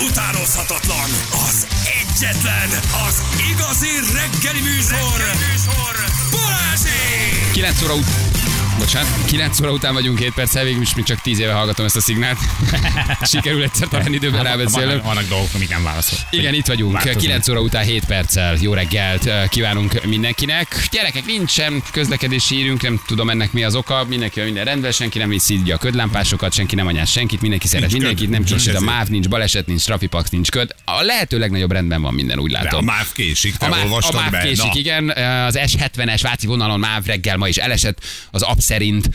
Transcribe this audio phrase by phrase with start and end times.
[0.00, 1.10] utánozhatatlan,
[1.48, 1.66] az
[2.00, 2.68] egyetlen,
[3.08, 7.50] az igazi reggeli műsor, reggeli műsor Balázsék!
[7.52, 8.45] 9 óra ut-
[8.78, 11.96] Bocsánat, 9 óra után vagyunk 7 perccel, végül is még csak 10 éve hallgatom ezt
[11.96, 12.38] a szignált.
[13.30, 14.86] Sikerül egyszer talán időben rábeszélni.
[14.86, 16.18] Vannak, vannak dolgok, amik nem válaszol.
[16.30, 16.92] Igen, itt vagyunk.
[16.92, 17.20] Változunk.
[17.22, 18.56] 9 óra után 7 perccel.
[18.60, 20.88] Jó reggelt eh, kívánunk mindenkinek.
[20.90, 24.04] Gyerekek, nincsen közlekedési írünk, nem tudom ennek mi az oka.
[24.08, 27.92] Mindenki minden rendben, senki nem viszi a ködlámpásokat, senki nem anyás senkit, mindenki szeret Nincs
[27.92, 28.34] mindenkit, köd.
[28.34, 28.80] nem csúsít a.
[28.80, 30.74] MÁV, nincs baleset, nincs trafipax, nincs köd.
[30.84, 32.84] A lehető legnagyobb rendben van minden, úgy De a látom.
[32.84, 34.38] MÁV késik, te A MÁV, a MÁV be?
[34.40, 34.70] késik, Na.
[34.74, 35.08] igen.
[35.46, 37.98] Az S70-es Váci vonalon MÁV reggel ma is elesett.
[38.30, 39.08] Az app szerint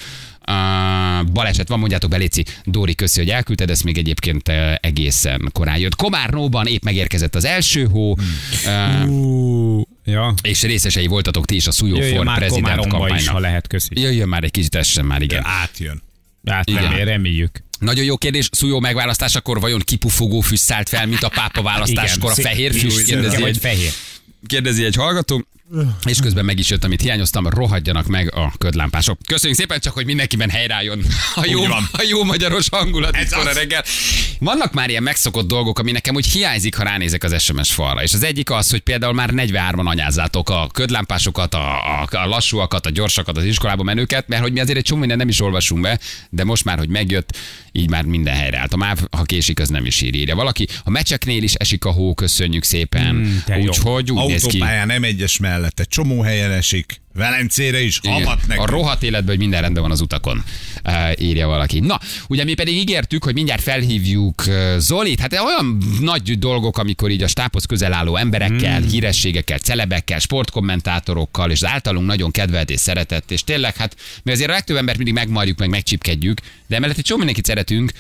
[0.47, 2.45] Uh, baleset van, mondjátok be, Léci.
[2.63, 5.95] Dóri, köszi, hogy elküldted, ezt még egyébként uh, egészen korán jött.
[5.95, 8.17] Komárnóban épp megérkezett az első hó,
[8.65, 10.33] uh, Ú, ja.
[10.41, 13.41] és részesei voltatok ti is a Szújó Jöjjön for már prezident Komáromba is, ha kampánynak.
[13.41, 13.99] lehet, köszi.
[14.01, 15.41] Jöjjön már egy kicsit, essen már, igen.
[15.45, 16.01] Átjön.
[16.45, 16.69] Hát
[17.03, 17.63] reméljük.
[17.79, 22.35] Nagyon jó kérdés, Szújó megválasztásakor vajon kipufogó füst szállt fel, mint a pápa választáskor a
[22.35, 23.03] fehér füst?
[23.05, 23.91] Kérdezi egy, fehér.
[24.47, 25.45] kérdezi egy hallgató.
[26.05, 29.17] És közben meg is jött, amit hiányoztam, rohadjanak meg a ködlámpások.
[29.25, 31.01] Köszönjük szépen, csak hogy mindenkiben helyreálljon
[31.35, 33.53] a jó, Úgy a jó magyaros hangulat Ez az.
[33.53, 33.83] reggel.
[34.39, 38.03] Vannak már ilyen megszokott dolgok, ami nekem úgy hiányzik, ha ránézek az SMS falra.
[38.03, 42.85] És az egyik az, hogy például már 43-an anyázzátok a ködlámpásokat, a, a, a lassúakat,
[42.85, 45.81] a gyorsakat, az iskolába menőket, mert hogy mi azért egy csomó minden nem is olvasunk
[45.81, 45.99] be,
[46.29, 47.37] de most már, hogy megjött,
[47.71, 48.73] így már minden helyre állt.
[48.73, 50.67] A MÁV, ha késik, az nem is ír, írja valaki.
[50.83, 53.15] A meccseknél is esik a hó, köszönjük szépen.
[53.15, 53.61] Mm.
[53.61, 54.63] Úgyhogy úgy néz ki.
[54.85, 57.01] Nem egyes mellette, csomó helyen esik.
[57.13, 58.67] Velencére is, havat nekünk.
[58.67, 60.43] A rohadt életben, hogy minden rendben van az utakon,
[60.83, 61.79] uh, írja valaki.
[61.79, 65.19] Na, ugye mi pedig ígértük, hogy mindjárt felhívjuk uh, Zolit.
[65.19, 68.85] Hát olyan nagy dolgok, amikor így a stábhoz közel álló emberekkel, Hmm.
[68.85, 68.89] mm.
[68.89, 74.49] hírességekkel, celebekkel, sportkommentátorokkal, és az általunk nagyon kedvelt és szeretett, és tényleg, hát mi azért
[74.49, 77.91] a legtöbb embert mindig megmarjuk, meg megcsipkedjük, de emellett egy csomó mindenkit szeretünk,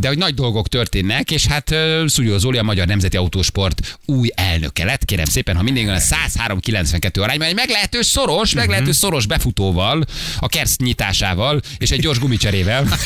[0.00, 1.74] de hogy nagy dolgok történnek, és hát
[2.06, 5.04] Szújó Zoli, a Magyar Nemzeti Autósport új elnöke lett.
[5.04, 8.58] Kérem szépen, ha mindig olyan 103-92 arányban, egy meglehetős szoros, Mhm.
[8.58, 10.04] meglehetős szoros befutóval,
[10.38, 12.86] a kerszt nyitásával, és egy gyors gumicserével.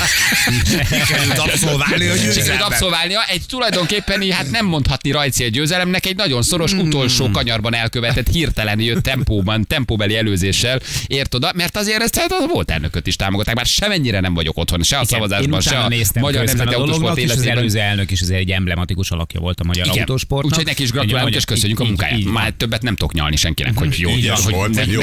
[0.91, 3.21] Sikerült abszolválni a Sikerült abszolválnia.
[3.29, 6.87] Egy tulajdonképpen hát nem mondhatni rajcél győzelemnek, egy nagyon szoros Hmm.
[6.87, 12.47] utolsó kanyarban elkövetett hirtelen jött tempóban, tempóbeli előzéssel ért oda, mert azért ezt hát a
[12.47, 16.45] volt elnököt is támogatták, bár semennyire nem vagyok otthon, se a szavazásban, se a Magyar
[16.45, 19.87] Nemzeti a Autósport és az előző elnök is azért egy emblematikus alakja volt a magyar
[19.87, 19.99] Igen.
[19.99, 20.51] autósportnak.
[20.51, 22.25] Úgyhogy neki is gratulálunk, és köszönjük a munkáját.
[22.25, 24.11] Már többet nem tudok nyalni senkinek, hogy jó.
[24.11, 25.01] Így az hogy jó.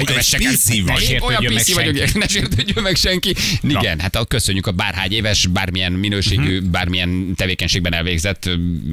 [1.27, 3.35] Olyan PC vagyok, ne sértődjön meg senki.
[3.61, 8.49] Igen, hát köszönjük a bárhány éves, bármilyen minőségű, bármilyen tevékenységben elvégzett,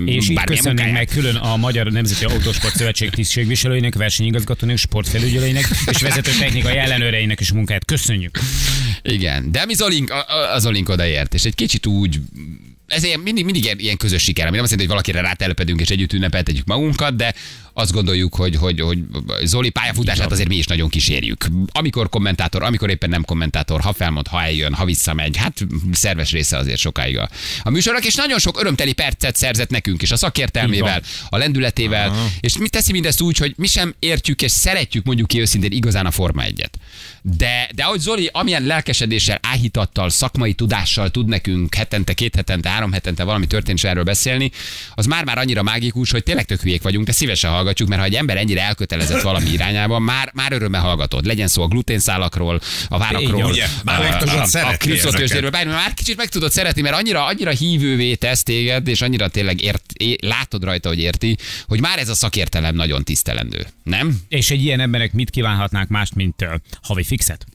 [0.07, 0.93] És így munkáját.
[0.93, 7.53] meg külön a Magyar Nemzeti Autósport Szövetség tisztségviselőinek, versenyigazgatónak, sportfelügyelőinek és vezető technikai ellenőreinek is
[7.53, 7.85] munkáját.
[7.85, 8.39] Köszönjük.
[9.03, 10.13] Igen, de mi Zolink,
[10.55, 12.21] az Zolink odaért, és egy kicsit úgy
[12.91, 15.81] ez ilyen, mindig, mindig ilyen, ilyen közös siker, ami nem azt jelenti, hogy valakire rátelepedünk
[15.81, 17.35] és együtt ünnepeltetjük magunkat, de
[17.73, 18.99] azt gondoljuk, hogy, hogy, hogy
[19.45, 21.47] Zoli pályafutását azért mi is nagyon kísérjük.
[21.73, 26.57] Amikor kommentátor, amikor éppen nem kommentátor, ha felmond, ha eljön, ha visszamegy, hát szerves része
[26.57, 27.29] azért sokáig a,
[27.63, 32.59] a műsornak, és nagyon sok örömteli percet szerzett nekünk is a szakértelmével, a lendületével, és
[32.59, 36.11] mi teszi mindezt úgy, hogy mi sem értjük és szeretjük mondjuk ki őszintén igazán a
[36.11, 36.79] Forma egyet.
[37.23, 42.93] De, de ahogy Zoli amilyen lelkesedéssel, áhítattal, szakmai tudással tud nekünk hetente, két hetente, három
[42.93, 44.51] hetente valami történés erről beszélni,
[44.95, 48.15] az már-már annyira mágikus, hogy tényleg tök hülyék vagyunk, de szívesen hallgatjuk, mert ha egy
[48.15, 51.27] ember ennyire elkötelezett valami irányában, már, már örömmel hallgatod.
[51.27, 55.95] Legyen szó a gluténszálakról, a várakról, Ugye, már a, a, a szeretni kriptotőzsdéről, bármi, már
[55.95, 60.17] kicsit meg tudod szeretni, mert annyira, annyira hívővé tesz téged, és annyira tényleg ért, é,
[60.21, 61.37] látod rajta, hogy érti,
[61.67, 63.67] hogy már ez a szakértelem nagyon tisztelendő.
[63.83, 64.21] Nem?
[64.29, 66.47] És egy ilyen embernek mit kívánhatnánk mást, mint
[66.83, 67.47] havi fixet?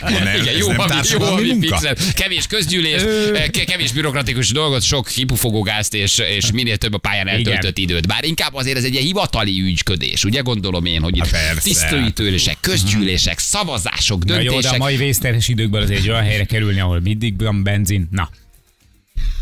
[0.00, 2.12] Nem, Igen, jó, nem havi, jó havi fixet.
[2.14, 3.02] Kevés közgyűlés,
[3.50, 8.06] ke- kevés bürokratikus dolgot, sok kipufogógázt és, és minél több a pályán eltöltött időt.
[8.06, 11.60] Bár inkább azért ez egy ilyen hivatali ügyködés, ugye gondolom én, hogy itt Há, persze.
[11.60, 14.78] tisztőítőlések, közgyűlések, szavazások, Na jó, de a döntések.
[14.78, 18.08] mai vészterhes időkben azért egy olyan helyre kerülni, ahol mindig van benzin.
[18.10, 18.47] Na, Hát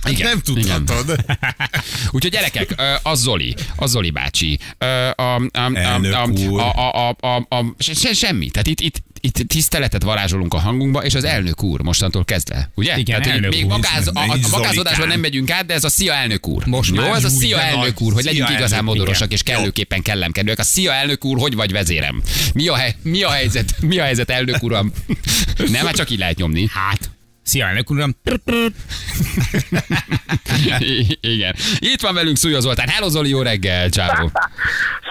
[0.09, 1.25] Igen, nem tudhatod.
[2.13, 7.27] Úgyhogy gyerekek, ö, a Zoli, a Zoli bácsi, a, a, a, a, a, a, a,
[7.27, 8.51] a, a, se, se, semmi.
[8.51, 12.71] Tehát itt, itt, itt tiszteletet varázsolunk a hangunkba, és az elnök úr mostantól kezdve.
[12.75, 12.99] Ugye?
[12.99, 13.71] Igen, Tehát, elnök még úr.
[13.71, 16.67] magáz, a, a, magázódásban nem megyünk át, de ez a szia elnök úr.
[16.67, 19.37] Most Jó, már ez a szia elnök úr, hogy legyünk igazán modorosak igen.
[19.37, 20.59] és kellőképpen kellemkedőek.
[20.59, 22.23] A szia elnök úr, hogy vagy vezérem?
[22.55, 23.75] Mi a, hely, mi a helyzet?
[23.81, 24.93] Mi a helyzet elnök uram?
[25.71, 26.69] Nem, hát csak így lehet nyomni.
[26.73, 27.11] hát,
[27.47, 28.17] szia elnök uram.
[31.21, 31.55] Igen.
[31.79, 32.89] Itt van velünk Szújó Zoltán.
[32.89, 34.31] Hello Zoli, jó reggel, csávó.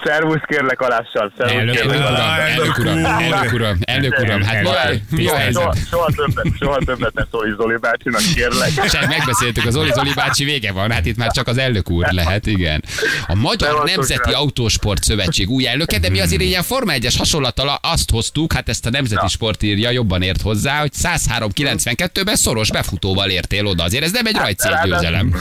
[0.03, 2.39] Szervusz kérlek alással, Elnök alással.
[2.39, 4.73] Elnök uram, elnök uram, elnök uram, hát mi a,
[5.09, 5.87] mi a Soha, helyzet?
[5.89, 8.69] soha, többet, soha többet ne szólj Zoli bácsinak, kérlek.
[8.89, 12.07] Sem megbeszéltük, az Zoli Zoli bácsi vége van, hát itt már csak az elnök úr
[12.11, 12.83] lehet, igen.
[13.27, 14.31] A Magyar Nemzeti.
[14.31, 18.85] Autósport Szövetség új elnöke, de mi azért ilyen Forma 1-es hasonlattal azt hoztuk, hát ezt
[18.85, 20.91] a Nemzeti Sport írja, jobban ért hozzá, hogy
[22.25, 23.83] 103.92-ben szoros befutóval értél oda.
[23.83, 25.33] Azért ez nem egy rajtszél győzelem.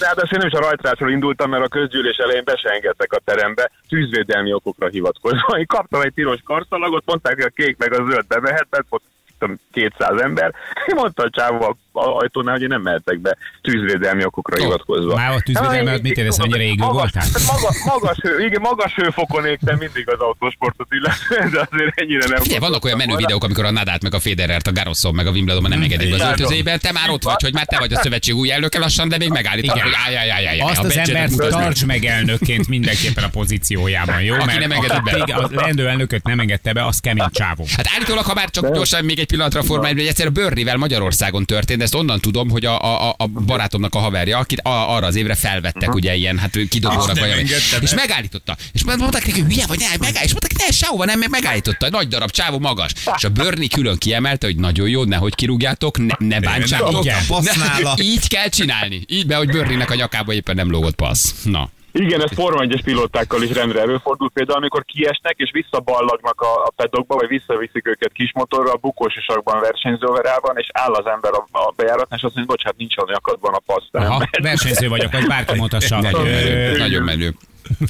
[0.00, 3.70] Ráadásul nem is a rajtrásról indultam, mert a közgyűlés elején be se engedtek a terembe,
[3.88, 5.58] tűzvédelmi okokra hivatkozva.
[5.58, 9.02] Én kaptam egy piros karszalagot, mondták, hogy a kék meg a zöld bemehet, mert ott
[9.38, 10.54] tudom, 200 ember.
[10.86, 15.14] Én mondta a csávó ajtónál, hogy én nem mehetek be tűzvédelmi okokra Ó, hivatkozva.
[15.14, 17.22] már ott tűzvédelmi alatt mit érez, mennyire égő magas, voltál?
[17.32, 22.26] hát Maga, magas, hő, igen, magas hőfokon égtem mindig az autósportot illetve, de azért ennyire
[22.28, 22.42] nem.
[22.42, 25.30] Figyelj, vannak olyan menő videók, amikor a Nadát, meg a Federert, a Garosson, meg a
[25.30, 26.76] Wimbledonban nem engedik be az öltözébe.
[26.78, 29.28] Te már ott vagy, hogy már te vagy a szövetség új elnöke lassan, de még
[29.28, 29.88] megállítanak, Igen.
[29.88, 34.22] hogy állj, állj, állj, állj, Azt a az embert tarts meg elnökként mindenképpen a pozíciójában,
[34.22, 34.34] jó?
[34.34, 35.34] Aki nem engedett be.
[35.34, 37.64] a leendő elnököt nem engedte be, az kemény csávó.
[37.76, 41.44] Hát állítólag, ha már csak gyorsan még egy pillanatra a formájában, hogy egyszer Börnivel Magyarországon
[41.44, 45.14] történt, ezt onnan tudom, hogy a, a, a- barátomnak a haverja, akit a, arra az
[45.14, 47.28] évre felvettek, ugye ilyen, hát kidobónak vagy.
[47.28, 47.82] nem engedte be.
[47.82, 48.56] És megállította.
[48.72, 51.88] És mondták neki, hogy hülye vagy, ne, megáll, és mondták, ne, sehova nem, megállította.
[51.90, 52.90] Nagy darab, csávó magas.
[53.16, 57.04] És a Börni külön kiemelte, hogy nagyon jó, nehogy kirúgjátok, ne, ne bántsátok.
[57.04, 57.94] Ne-.
[58.02, 59.02] Így kell csinálni.
[59.06, 61.32] Így be, hogy Börninek a nyakába éppen nem lógott passz.
[61.44, 61.70] Na.
[61.98, 66.70] Igen, ez Forma 1-es pilótákkal is rendre előfordul, például amikor kiesnek és visszaballagnak a, a
[66.76, 72.18] pedokba, vagy visszaviszik őket kismotorra, a bukósisakban versenyzőverában, és áll az ember a, a bejáratnál,
[72.18, 73.60] és azt mondja, bocsánat, nincs a nyakadban a
[73.90, 76.00] nem Aha, versenyző vagyok, vagy bárki mondhassa.
[76.10, 76.76] Nagyon menő.
[76.76, 77.34] Nagyon menő.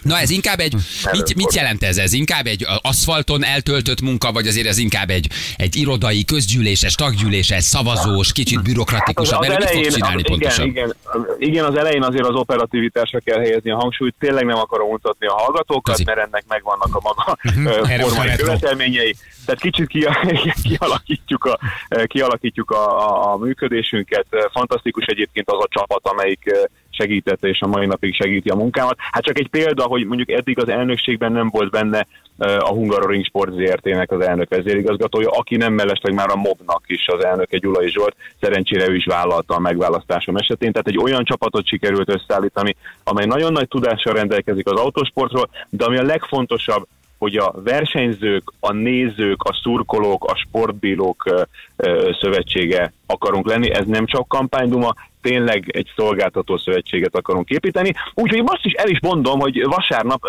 [0.02, 0.74] Na ez inkább egy,
[1.12, 1.96] mit, mit jelent ez?
[1.98, 7.64] Ez inkább egy aszfalton eltöltött munka, vagy azért ez inkább egy, egy irodai, közgyűléses, taggyűléses,
[7.64, 10.66] szavazós, kicsit bürokratikusabb, Az mert mit fogsz elején, csinálni az, igen, pontosan?
[10.66, 14.14] igen, az- igen, az elején azért az operativitásra kell helyezni a hangsúlyt.
[14.18, 16.04] Tényleg nem akarom mutatni a hallgatókat, Köszi.
[16.06, 17.66] mert ennek megvannak a maga Mhm,
[18.00, 19.16] formai követelményei.
[19.46, 20.06] Tehát kicsit ki,
[20.68, 21.58] kialakítjuk, a,
[22.06, 24.26] kialakítjuk a, a, a működésünket.
[24.52, 26.50] Fantasztikus egyébként az a csapat, amelyik
[26.96, 28.96] segítette és a mai napig segíti a munkámat.
[28.98, 32.06] Hát csak egy példa, hogy mondjuk eddig az elnökségben nem volt benne
[32.38, 37.24] a Hungaroring Sport ZRT-nek az elnök vezérigazgatója, aki nem mellesleg már a MOB-nak is az
[37.24, 40.72] elnöke Gyulai Zsolt, szerencsére ő is vállalta a megválasztásom esetén.
[40.72, 45.96] Tehát egy olyan csapatot sikerült összeállítani, amely nagyon nagy tudással rendelkezik az autósportról, de ami
[45.96, 46.86] a legfontosabb,
[47.18, 51.46] hogy a versenyzők, a nézők, a szurkolók, a sportbírók
[52.20, 53.70] szövetsége akarunk lenni.
[53.70, 54.94] Ez nem csak kampányduma,
[55.26, 57.94] tényleg egy szolgáltató szövetséget akarunk építeni.
[58.14, 60.20] Úgyhogy most is el is mondom, hogy vasárnap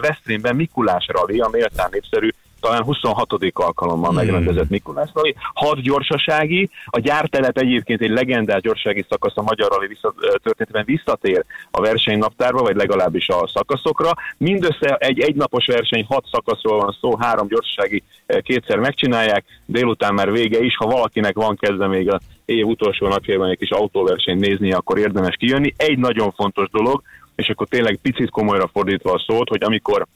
[0.00, 2.28] Veszprémben Mikulás Rali, a méltán népszerű
[2.64, 3.32] talán 26.
[3.54, 4.18] alkalommal Hmm.
[4.18, 10.14] megrendezett Mikulás Rali, hat gyorsasági, a gyártelep egyébként egy legendás gyorsasági szakasz a Magyar vissza,
[10.16, 14.10] ö, történetben visszatér a versenynaptárba, vagy legalábbis a szakaszokra.
[14.36, 20.32] Mindössze egy egynapos verseny, hat szakaszról van szó, három gyorsasági ö, kétszer megcsinálják, délután már
[20.32, 24.72] vége is, ha valakinek van kezdve még a év utolsó napjában egy kis autóversenyt nézni,
[24.72, 25.74] akkor érdemes kijönni.
[25.76, 27.02] Egy nagyon fontos dolog,
[27.36, 30.06] és akkor tényleg picit komolyra fordítva a szót, hogy amikor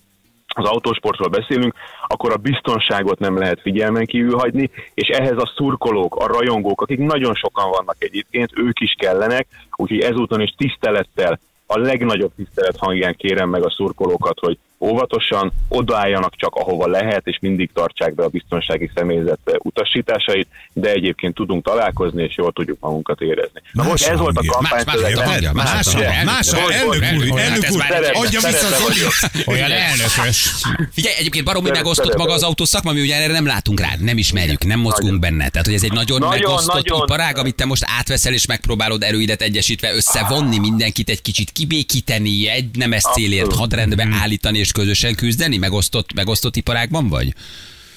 [0.59, 1.75] az autósportról beszélünk,
[2.07, 6.99] akkor a biztonságot nem lehet figyelmen kívül hagyni, és ehhez a szurkolók, a rajongók, akik
[6.99, 9.47] nagyon sokan vannak egyébként, ők is kellenek,
[9.77, 16.35] úgyhogy ezúton is tisztelettel, a legnagyobb tisztelet hangján kérem meg a szurkolókat, hogy óvatosan odaálljanak
[16.37, 22.23] csak ahova lehet, és mindig tartsák be a biztonsági személyzet utasításait, de egyébként tudunk találkozni,
[22.23, 23.61] és jól tudjuk magunkat érezni.
[23.73, 24.77] Na most ez volt a hangja.
[24.77, 25.15] Más, más, kampány.
[25.15, 26.73] más, hangja, más, Más, hangja, más, úr.
[26.73, 29.47] elnök úr, elnök úr, adja vissza Szeretem, Zolit.
[29.47, 30.51] Olyan elnökös.
[30.93, 34.65] Figyelj, egyébként baromi megosztott maga az autószakma, mi ugye erre nem látunk rá, nem ismerjük,
[34.65, 35.49] nem mozgunk benne.
[35.49, 37.03] Tehát, hogy ez egy nagyon, Nagyon, megosztott nagyon.
[37.07, 42.77] iparág, amit te most átveszel, és megpróbálod erőidet egyesítve összevonni mindenkit, egy kicsit kibékíteni, egy
[42.77, 45.57] nemes célért hadrendbe állítani és közösen küzdeni?
[45.57, 47.33] Megosztott, megosztott iparágban vagy?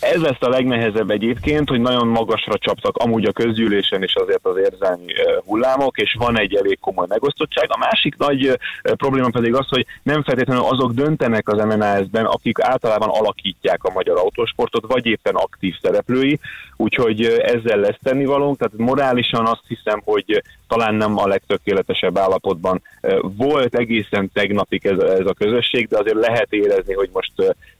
[0.01, 4.57] Ez lesz a legnehezebb egyébként, hogy nagyon magasra csaptak amúgy a közgyűlésen is azért az
[4.57, 5.13] érzelmi
[5.45, 7.65] hullámok, és van egy elég komoly megosztottság.
[7.67, 13.09] A másik nagy probléma pedig az, hogy nem feltétlenül azok döntenek az MNAS-ben, akik általában
[13.09, 16.39] alakítják a magyar autósportot, vagy éppen aktív szereplői,
[16.77, 22.81] úgyhogy ezzel lesz tennivalónk, tehát morálisan azt hiszem, hogy talán nem a legtökéletesebb állapotban
[23.21, 27.31] volt egészen tegnapig ez, ez a közösség, de azért lehet érezni, hogy most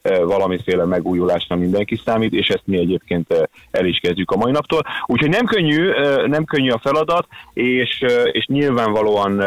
[0.02, 4.82] valamiféle megújulásra mindenki számít, és ezt mi egyébként el is kezdjük a mai naptól.
[5.06, 5.90] Úgyhogy nem könnyű,
[6.26, 9.44] nem könnyű a feladat, és, és nyilvánvalóan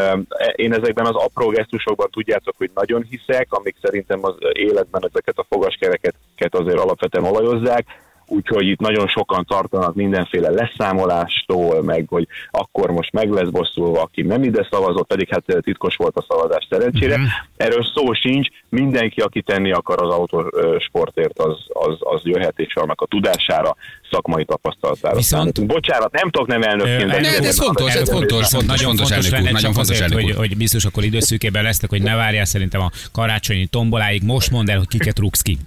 [0.55, 5.47] én ezekben az apró gesztusokban tudjátok, hogy nagyon hiszek, amik szerintem az életben ezeket a
[5.49, 6.15] fogaskereket
[6.51, 7.87] azért alapvetően olajozzák,
[8.27, 14.23] úgyhogy itt nagyon sokan tartanak mindenféle leszámolástól, meg hogy akkor most meg lesz bosszulva, aki
[14.23, 17.19] nem ide szavazott, pedig hát titkos volt a szavazás szerencsére.
[17.57, 23.01] Erről szó sincs, mindenki, aki tenni akar az autósportért, az, az, az jöhet, és annak
[23.01, 23.77] a tudására,
[24.11, 25.17] szakmai tapasztalatára.
[25.17, 25.69] Viszont- számítunk.
[25.69, 27.07] Bocsánat, nem tudok nem elnökként.
[27.07, 30.27] Ne, de ez fontos, ez fontos, fontos, nagyon fontos, fontos, lenne nagyon fontos azért, elnök
[30.27, 34.23] hogy, hogy biztos akkor időszűkében lesznek, hogy ne várjál szerintem a karácsonyi tomboláig.
[34.23, 35.59] Most mondd el, hogy kiket rúgsz ki.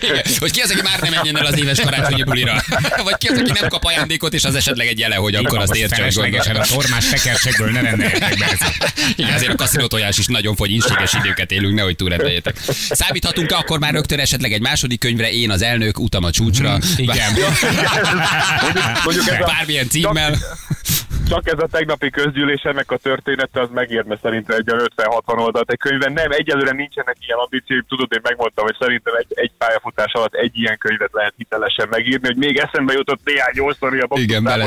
[0.00, 0.22] Igen.
[0.38, 2.52] Hogy ki az, aki már nem menjen el az éves karácsonyi bulira?
[3.04, 5.68] Vagy ki az, aki nem kap ajándékot, és az esetleg egy jele, hogy akkor azt
[5.68, 8.46] Most értse, hogy feleslegesen a tormás tekercsekből ne rendeljetek be.
[9.16, 12.56] Igen, azért a kaszinó tojás is nagyon fogy, inséges időket élünk, nehogy túlrendeljétek.
[12.90, 16.78] Számíthatunk-e akkor már rögtön esetleg egy második könyvre, én az elnök, utam a csúcsra?
[16.96, 17.32] Igen.
[19.04, 20.36] Mondjuk ez a- Bármilyen címmel.
[21.30, 25.78] Csak ez a tegnapi közgyűlésemnek a története, az megérne szerintem egy olyan 50-60 oldalt egy
[25.78, 26.12] könyvben.
[26.12, 27.84] Nem, egyelőre nincsenek ilyen ambícióim.
[27.88, 32.26] Tudod, én megmondtam, hogy szerintem egy, egy pályafutás alatt egy ilyen könyvet lehet hitelesen megírni,
[32.26, 34.60] hogy még eszembe jutott néhány jó sztori a Igen, meg.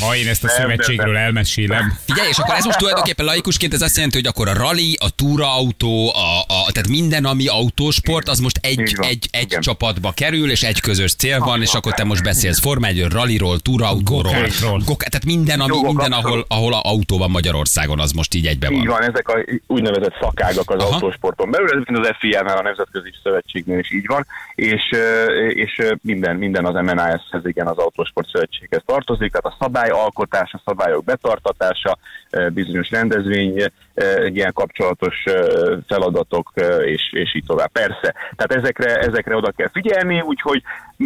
[0.00, 1.22] ha én ezt a Nem, szövetségről nem.
[1.22, 1.98] elmesélem.
[2.04, 5.10] Figyelj, és akkor ez most tulajdonképpen laikusként ez azt jelenti, hogy akkor a rally, a
[5.10, 9.60] túraautó, a, a, tehát minden, ami autósport, az most egy, egy, egy Igen.
[9.60, 13.58] csapatba kerül, és egy közös cél van, és akkor te most beszélsz Forma 1 rallyról,
[13.58, 14.48] túrautóról,
[14.96, 18.86] tehát minden, ami, minden ahol, ahol a autó van Magyarországon, az most így egybe Így
[18.86, 18.98] van.
[18.98, 20.94] van, ezek a úgynevezett szakágak az Aha.
[20.94, 24.82] autósporton belül, ez az FIA-nál, a Nemzetközi Szövetségnél is így van, és,
[25.48, 31.04] és minden, minden az MNAS-hez, igen, az Autósport Szövetséghez tartozik, tehát a szabályalkotás, a szabályok
[31.04, 31.98] betartatása,
[32.52, 33.64] bizonyos rendezvény,
[34.26, 35.24] ilyen kapcsolatos
[35.86, 36.52] feladatok,
[36.84, 37.70] és, és így tovább.
[37.72, 40.62] Persze, tehát ezekre, ezekre oda kell figyelni, úgyhogy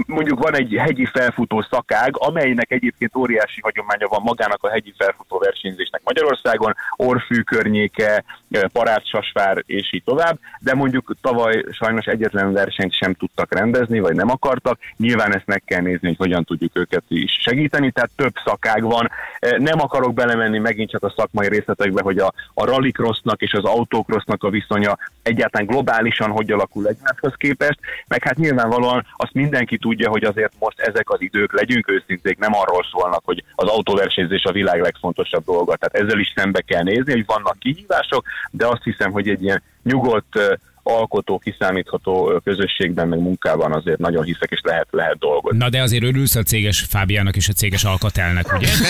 [0.06, 5.38] mondjuk van egy hegyi felfutó szakág, amelynek egyébként óriási hagyománya van magának a hegyi felfutó
[5.38, 8.24] versenyzésnek Magyarországon, Orfű környéke,
[8.72, 14.30] Parácsasvár és így tovább, de mondjuk tavaly sajnos egyetlen versenyt sem tudtak rendezni, vagy nem
[14.30, 14.78] akartak.
[14.96, 19.10] Nyilván ezt meg kell nézni, hogy hogyan tudjuk őket is segíteni, tehát több szakág van.
[19.58, 24.44] Nem akarok belemenni megint csak a szakmai részletekbe, hogy a, a rallycrossnak és az autócrossnak
[24.44, 30.24] a viszonya egyáltalán globálisan hogy alakul egymáshoz képest, meg hát nyilvánvalóan azt mindenki tudja, hogy
[30.24, 34.80] azért most ezek az idők, legyünk őszinték, nem arról szólnak, hogy az autóversenyzés a világ
[34.80, 35.76] legfontosabb dolga.
[35.76, 39.62] Tehát ezzel is szembe kell nézni, hogy vannak kihívások, de azt hiszem, hogy egy ilyen
[39.82, 40.38] nyugodt,
[40.82, 45.58] alkotó, kiszámítható közösségben, meg munkában azért nagyon hiszek, és lehet, lehet dolgozni.
[45.58, 48.68] Na de azért örülsz a céges Fábiának és a céges Alkatelnek, ugye?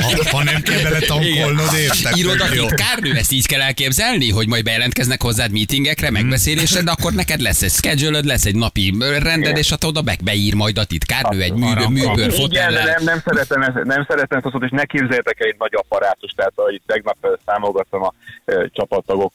[0.00, 2.16] Ha, ha nem kell bele tankolnod, érted?
[2.16, 2.66] Iroda Tök jó.
[2.66, 7.62] titkárnő, ezt így kell elképzelni, hogy majd bejelentkeznek hozzád meetingekre, megbeszélésre, de akkor neked lesz
[7.62, 11.52] egy schedule lesz egy napi rended, és hát oda be, beír majd a titkárnő egy
[11.52, 15.40] mű, Arra- műbőr Igen, de nem, nem szeretem, ezt- nem szeretem ezt és ne képzeljétek
[15.40, 17.16] el egy nagy apparátus, tehát ahogy tegnap
[17.46, 18.12] számogattam a
[18.44, 18.66] ö,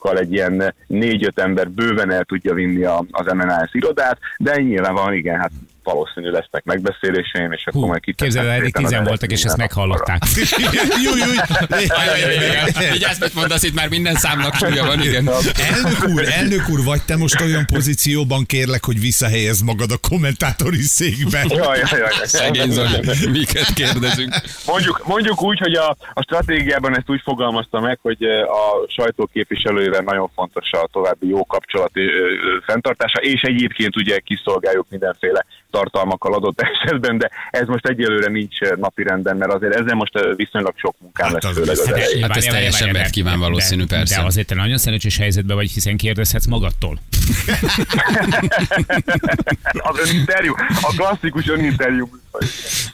[0.07, 5.13] csapattagokkal, egy ilyen négy-öt ember bőven el tudja vinni a, az MNAS irodát, de nyilvánvalóan
[5.13, 5.51] igen, hát
[5.87, 9.57] valószínű lesznek megbeszéléseim, és akkor Hú, majd kitesznek képzeld el, eddig tizen voltak, és ezt
[9.57, 10.21] meghallották.
[11.05, 11.37] Júj, júj.
[12.91, 15.29] Vigyázz, mit mondasz, itt már minden számnak súlya van, igen.
[15.73, 20.81] Elnök úr, elnök úr, vagy te most olyan pozícióban kérlek, hogy visszahelyezd magad a kommentátori
[20.81, 21.45] székbe.
[21.47, 22.11] Jaj, jaj, jaj.
[22.23, 24.35] Szegény Zoli, miket kérdezünk.
[24.65, 30.29] Mondjuk, mondjuk úgy, hogy a, a stratégiában ezt úgy fogalmazta meg, hogy a sajtóképviselővel nagyon
[30.35, 35.45] fontos a további jó kapcsolat ö, ö, fenntartása, és egyébként ugye kiszolgáljuk mindenféle
[35.77, 40.35] tartalmakkal adott esetben, de ez most egyelőre nincs eh, napirenden, mert azért ezzel most eh,
[40.35, 42.21] viszonylag sok munkám Hát lesz az főleg az elején.
[42.21, 43.09] Hát ez Várjál, teljes várjál, embert várjál.
[43.09, 44.19] kíván valószínű, de, persze.
[44.19, 46.99] De azért te nagyon szerencsés helyzetben vagy, hiszen kérdezhetsz magadtól.
[49.89, 52.09] Az öninterjú, a klasszikus öninterjú.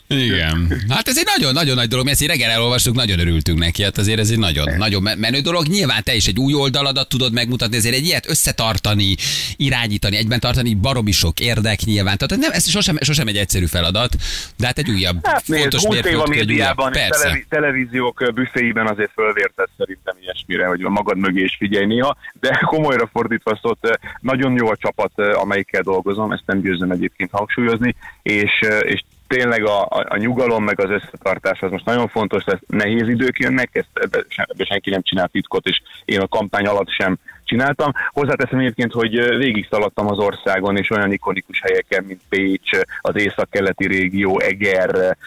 [0.08, 0.74] Igen.
[0.90, 4.20] Hát ez egy nagyon-nagyon nagy dolog, mi ezt reggel elolvastuk, nagyon örültünk neki, hát azért
[4.20, 5.68] ez egy nagyon, nagyon me- menő dolog.
[5.68, 9.16] Nyilván te is egy új oldaladat tudod megmutatni, ezért egy ilyet összetartani,
[9.56, 12.18] irányítani, egyben tartani, baromi sok érdek nyilván.
[12.18, 14.16] Tehát nem, ez sosem, sosem egy egyszerű feladat,
[14.58, 16.92] de hát egy újabb Hát fontos 20 év a mérföldkő, egy újabb.
[16.92, 17.44] Persze.
[17.50, 23.60] televíziók büféiben azért fölvértett szerintem ilyesmire, hogy magad mögé is figyelj néha, de komolyra fordítva
[23.62, 29.66] szólt, nagyon jó a csapat, amelyikkel dolgozom, ezt nem győzöm egyébként hangsúlyozni, és, és tényleg
[29.66, 33.70] a, a, a nyugalom meg az összetartás az most nagyon fontos lesz, nehéz idők jönnek,
[33.72, 37.92] ezt ebbe, se- ebbe senki nem csinál titkot, és én a kampány alatt sem csináltam.
[38.12, 42.70] Hozzáteszem egyébként, hogy végig szaladtam az országon, és olyan ikonikus helyeken, mint Pécs,
[43.02, 45.18] az észak-keleti régió, Eger,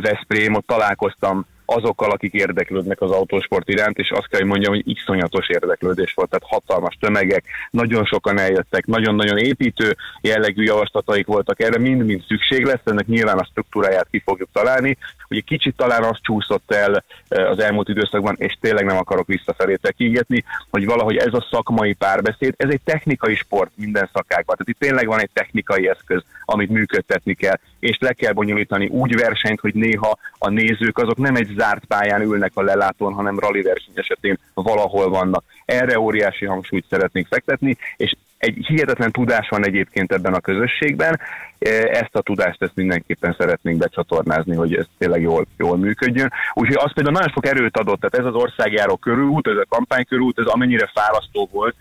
[0.00, 4.88] Veszprém, ott találkoztam azokkal, akik érdeklődnek az autósport iránt, és azt kell, hogy mondjam, hogy
[4.88, 11.78] iszonyatos érdeklődés volt, tehát hatalmas tömegek, nagyon sokan eljöttek, nagyon-nagyon építő jellegű javaslataik voltak erre,
[11.78, 14.98] mind-mind szükség lesz, ennek nyilván a struktúráját ki fogjuk találni.
[15.28, 19.74] Ugye kicsit talán az csúszott el eh, az elmúlt időszakban, és tényleg nem akarok visszafelé
[19.74, 24.78] tekingetni, hogy valahogy ez a szakmai párbeszéd, ez egy technikai sport minden szakákban, tehát itt
[24.78, 29.74] tényleg van egy technikai eszköz, amit működtetni kell, és le kell bonyolítani úgy versenyt, hogy
[29.74, 34.38] néha a nézők azok nem egy zárt pályán ülnek a lelátón, hanem rally verseny esetén
[34.54, 35.44] valahol vannak.
[35.64, 41.18] Erre óriási hangsúlyt szeretnénk fektetni, és egy hihetetlen tudás van egyébként ebben a közösségben,
[41.58, 46.32] E, ezt a tudást ezt mindenképpen szeretnénk becsatornázni, hogy ez tényleg jól, jól működjön.
[46.54, 50.38] Úgyhogy az például nagyon sok erőt adott, tehát ez az országjáró körülút, ez a kampánykörút,
[50.38, 51.74] ez amennyire fárasztó volt,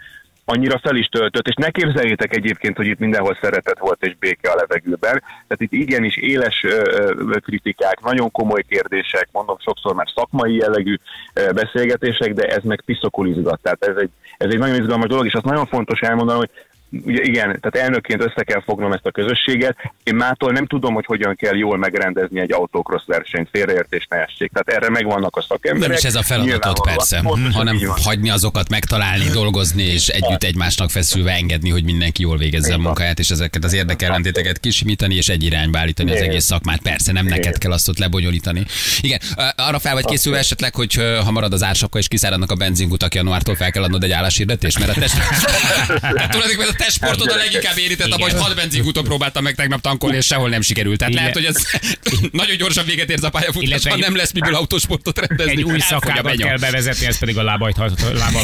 [0.45, 4.51] annyira fel is töltött, és ne képzeljétek egyébként, hogy itt mindenhol szeretet volt és béke
[4.51, 5.21] a levegőben.
[5.21, 10.97] Tehát itt igenis éles ö, kritikák, nagyon komoly kérdések, mondom sokszor már szakmai jellegű
[11.33, 13.59] beszélgetések, de ez meg piszokul izgat.
[13.61, 16.49] Tehát ez egy, ez egy nagyon izgalmas dolog, és azt nagyon fontos elmondani, hogy
[17.03, 19.77] ugye igen, tehát elnökként össze kell fognom ezt a közösséget.
[20.03, 24.51] Én mától nem tudom, hogy hogyan kell jól megrendezni egy autocross versenyt, félreértés ne essék.
[24.51, 25.87] Tehát erre megvannak a szakemberek.
[25.87, 26.75] Nem is ez a Nyilvánvalóan.
[26.83, 27.97] persze, Pontosan hanem így van.
[28.03, 33.19] hagyni azokat megtalálni, dolgozni, és együtt egymásnak feszülve engedni, hogy mindenki jól végezze a munkáját,
[33.19, 36.81] és ezeket az érdekellentéteket kisimítani, és egy irányba állítani az egész szakmát.
[36.81, 38.65] Persze, nem neked kell azt ott lebonyolítani.
[39.01, 39.19] Igen,
[39.55, 43.55] arra fel vagy készülve esetleg, hogy ha marad az ársapka és kiszáradnak a benzinkutak januártól,
[43.55, 45.15] fel kell adnod egy álláshirdetést, mert a test...
[45.99, 50.15] Tehát tulajdonképpen a testsportod a leginkább érintett, abban, hogy hat benzinkuton próbáltam meg tegnap tankolni,
[50.17, 50.97] és sehol nem sikerült.
[50.97, 51.23] Tehát Igen.
[51.25, 51.81] lehet, hogy ez
[52.41, 55.51] nagyon gyorsan véget érsz a pályafutás, Illetve ha egy- nem lesz miből autósportot rendezni.
[55.51, 55.79] Egy új
[56.23, 56.45] benya.
[56.45, 57.73] kell bevezetni, ez pedig a lábbal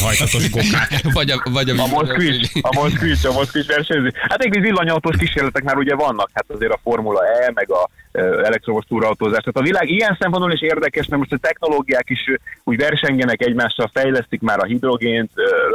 [0.01, 1.01] hajthatos gokát.
[1.13, 4.13] Vagy a, vagy a, A Moszkvics, a Moszkvics, a Moszkvics versenyző.
[4.29, 8.85] Hát egy villanyautós kísérletek már ugye vannak, hát azért a Formula E, meg a elektromos
[8.85, 9.43] túrautózás.
[9.43, 12.19] Tehát a világ ilyen szempontból is érdekes, mert most a technológiák is
[12.63, 15.31] úgy versengenek egymással, fejlesztik már a hidrogént,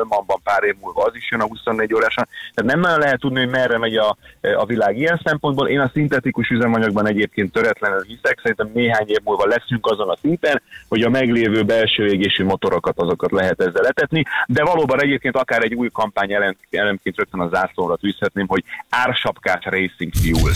[0.08, 2.28] Mansban pár év múlva az is jön a 24 órásan.
[2.54, 4.16] Tehát nem nagyon lehet tudni, hogy merre megy a,
[4.56, 5.68] a világ ilyen szempontból.
[5.68, 10.62] Én a szintetikus üzemanyagban egyébként töretlenül hiszek, szerintem néhány év múlva leszünk azon a szinten,
[10.88, 15.74] hogy a meglévő belső égésű motorokat azokat lehet ezzel letetni, de valóban egyébként akár egy
[15.74, 20.54] új kampány elem- elemként rögtön a zászlóra tűzhetném, hogy ársapkás racing fuel.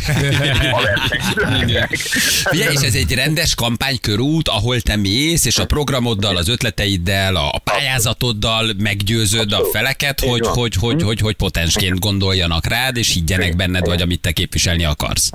[1.72, 2.52] Versenyzőknek.
[2.52, 7.58] Ugye, és ez egy rendes kampánykörút, ahol te mész, és a programoddal, az ötleteiddel, a
[7.64, 13.86] pályázatoddal meggyőződ a feleket, hogy, hogy, hogy, hogy, hogy potensként gondoljanak rád, és higgyenek benned,
[13.86, 15.30] vagy amit te képviselni akarsz.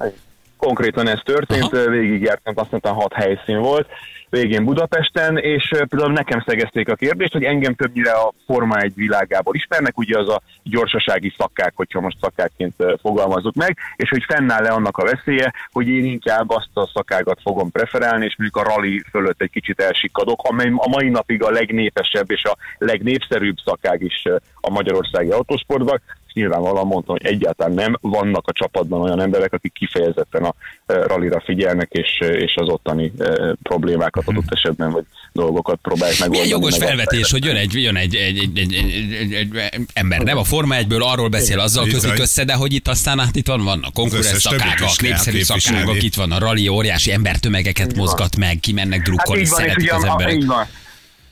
[0.57, 1.89] Konkrétan ez történt, Aha.
[1.89, 3.87] végigjártam, azt mondtam hat helyszín volt,
[4.35, 9.55] végén Budapesten, és például nekem szegezték a kérdést, hogy engem többnyire a Forma 1 világából
[9.55, 14.71] ismernek, ugye az a gyorsasági szakák, hogyha most szakákként ö, fogalmazzuk meg, és hogy fennáll-e
[14.71, 19.03] annak a veszélye, hogy én inkább azt a szakágat fogom preferálni, és mondjuk a rally
[19.09, 24.23] fölött egy kicsit elsikadok, amely a mai napig a legnépesebb és a legnépszerűbb szakág is
[24.61, 26.01] a magyarországi autósportban,
[26.35, 27.97] nyilvánvalóan mondtam, hogy egyáltalán nem.
[28.01, 30.53] Vannak a csapatban olyan emberek, akik kifejezetten a
[30.85, 36.19] eh, rallira figyelnek, és, eh, és az ottani eh, problémákat adott esetben, vagy dolgokat próbálják
[36.19, 36.45] megoldani.
[36.45, 39.87] Milyen jogos meg felvetés, hogy jön egy, jön egy, egy, egy, egy, egy, egy, egy
[39.93, 43.35] ember, nem a Forma 1-ből arról beszél, azzal kötik össze, de hogy itt aztán hát
[43.35, 48.59] itt van, vannak konkurens szakágak, népszerű szakágak, itt van a rally, óriási embertömegeket mozgat meg,
[48.59, 50.33] kimennek drukkolni, Hát van, és szeretik az emberek.
[50.33, 50.65] így van.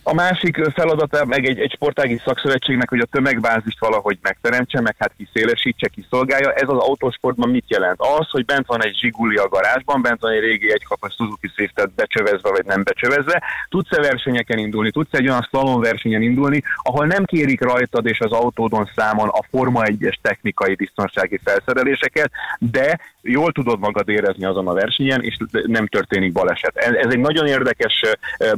[0.05, 5.13] A másik feladata meg egy, egy sportági szakszövetségnek, hogy a tömegbázist valahogy megteremtse, meg hát
[5.17, 6.53] kiszélesítse, kiszolgálja.
[6.53, 7.99] Ez az autósportban mit jelent?
[8.19, 11.93] Az, hogy bent van egy zsiguli a garázsban, bent van egy régi egykapas Suzuki Swift-et
[11.93, 17.25] becsövezve vagy nem becsövezve, tudsz-e versenyeken indulni, tudsz egy olyan slalom versenyen indulni, ahol nem
[17.25, 23.79] kérik rajtad és az autódon számon a Forma 1-es technikai biztonsági felszereléseket, de jól tudod
[23.79, 26.75] magad érezni azon a versenyen, és nem történik baleset.
[26.75, 28.01] Ez ez egy nagyon érdekes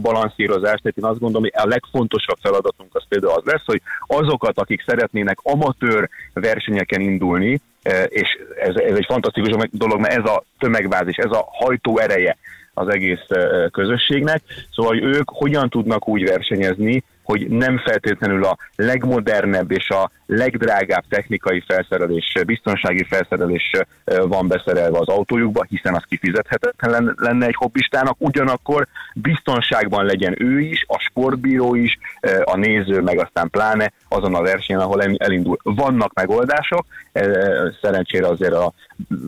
[0.02, 4.60] balanszírozás, tehát én azt gondolom, hogy a legfontosabb feladatunk az például az lesz, hogy azokat,
[4.60, 8.28] akik szeretnének amatőr versenyeken indulni, eh, és
[8.60, 12.38] ez, ez egy fantasztikus dolog, mert ez a tömegbázis, ez a hajtó ereje
[12.74, 18.58] az egész eh, közösségnek, szóval hogy ők hogyan tudnak úgy versenyezni, hogy nem feltétlenül a
[18.76, 23.72] legmodernebb és a legdrágább technikai felszerelés, biztonsági felszerelés
[24.06, 30.60] van beszerelve az autójukba, hiszen az kifizethetetlen len- lenne egy hobbistának, ugyanakkor biztonságban legyen ő
[30.60, 31.98] is, a sportbíró is,
[32.44, 35.58] a néző, meg aztán pláne azon a versenyen, ahol el- elindul.
[35.64, 36.86] Vannak megoldások,
[37.82, 38.74] szerencsére azért a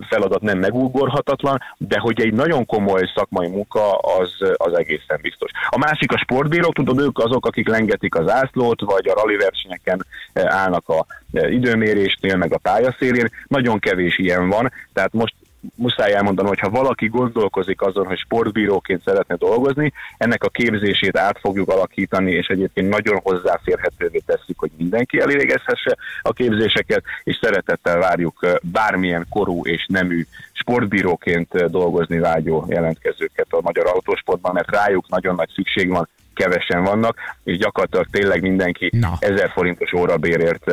[0.10, 5.52] feladat nem megugorhatatlan, de hogy egy nagyon komoly szakmai munka, az, az egészen biztos.
[5.70, 10.06] A másik a sportbírók, tudod, ők azok, akik lengetik az ászlót, vagy a rally versenyeken
[10.34, 13.30] eh, állnak a eh, időmérésnél, meg a pályaszélén.
[13.48, 15.34] Nagyon kevés ilyen van, tehát most
[15.76, 21.40] muszáj elmondani, hogy ha valaki gondolkozik azon, hogy sportbíróként szeretne dolgozni, ennek a képzését át
[21.40, 28.60] fogjuk alakítani, és egyébként nagyon hozzáférhetővé tesszük, hogy mindenki elvégezhesse a képzéseket, és szeretettel várjuk
[28.62, 35.50] bármilyen korú és nemű sportbíróként dolgozni vágyó jelentkezőket a magyar autósportban, mert rájuk nagyon nagy
[35.56, 39.18] szükség van, kevesen vannak, és gyakorlatilag tényleg mindenki Na.
[39.20, 40.64] 1000 forintos órabérért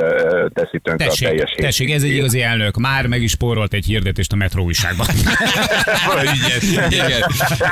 [0.52, 2.76] teszi tönkre a Tessék, teljes tessék, ez egy igazi elnök.
[2.76, 5.06] Már meg is spórolt egy hirdetést a metró újságban.
[6.90, 7.30] Igen,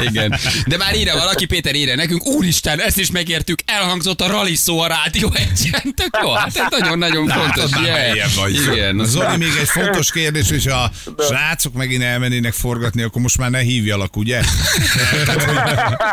[0.09, 0.35] igen.
[0.67, 4.81] De már írja valaki, Péter írja nekünk, úristen, ezt is megértük, elhangzott a rally szó
[4.81, 5.95] a rádió egyen.
[5.95, 7.71] Tök jó, hát ez nagyon-nagyon fontos.
[7.85, 8.35] Yeah.
[8.37, 8.55] vagy.
[8.73, 9.05] Igen.
[9.05, 10.91] Zoli, még egy fontos kérdés, hogy ha
[11.29, 14.41] srácok megint elmennének forgatni, akkor most már ne hívjalak, ugye?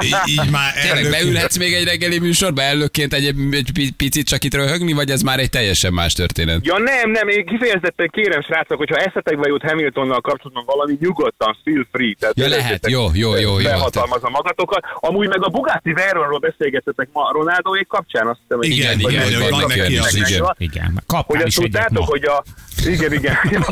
[0.06, 4.43] Így, így már Tényleg beülhetsz még egy reggeli műsorba elnökként egy, egy pi- picit csak
[4.43, 6.65] itt röhögni, vagy ez már egy teljesen más történet?
[6.65, 11.88] Ja nem, nem, én kifejezetten kérem srácok, hogyha eszetekbe jut Hamiltonnal kapcsolatban valami, nyugodtan, feel
[11.91, 12.13] free.
[12.19, 13.63] Tehát Ja, lehet, jó, jó, jó, jó.
[13.63, 14.84] Behatalmazza magatokat.
[14.95, 19.34] Amúgy meg a Bugatti Veyronról beszélgetetek ma Ronaldoék kapcsán, azt hiszem, hogy Igen, igen, hogy
[19.34, 20.43] egy- van egy- neki egy- az, egy- igen.
[20.58, 22.05] egy- Igen, hogy kaptál azt is egyet tudtátok, ma.
[22.05, 22.43] hogy a...
[22.86, 23.63] Igen, igen, igen,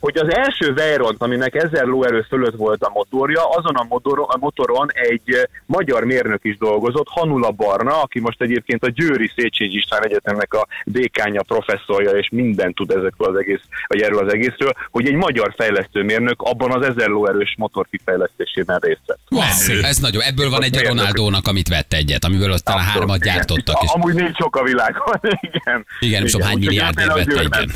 [0.00, 4.26] A hogy, az első Veyront, aminek 1000 lóerő fölött volt a motorja, azon a, motoron,
[4.28, 9.30] a motoron egy eh, magyar mérnök is dolgozott, Hanula Barna, aki most egyébként a Győri
[9.36, 14.32] Széchenyi István Egyetemnek a dékánya, professzorja, és mindent tud ezekről az egész, vagy erről az
[14.32, 19.20] egészről, hogy egy magyar fejlesztőmérnök abban az 1000 lóerős motor kifejlesztésében részt vett.
[19.30, 20.22] Wow, ez nagyon.
[20.22, 23.34] Ebből van egy a Ronaldónak, amit vett egyet, amiből aztán a Abszolút, hármat igen.
[23.34, 23.82] gyártottak.
[23.82, 23.90] És...
[23.94, 25.86] Amúgy nincs sok a világon, igen.
[26.00, 27.72] Igen, nem tudom, hány milliárdért például vette Győrben-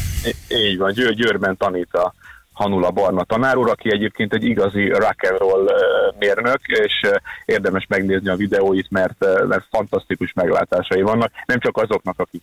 [0.48, 2.11] Így van, Győr, Győrben tanít a
[2.52, 5.70] Hanula Barna tanár úr, aki egyébként egy igazi rock and roll
[6.18, 7.00] mérnök, és
[7.44, 12.42] érdemes megnézni a videóit, mert, mert fantasztikus meglátásai vannak, nem csak azoknak, akik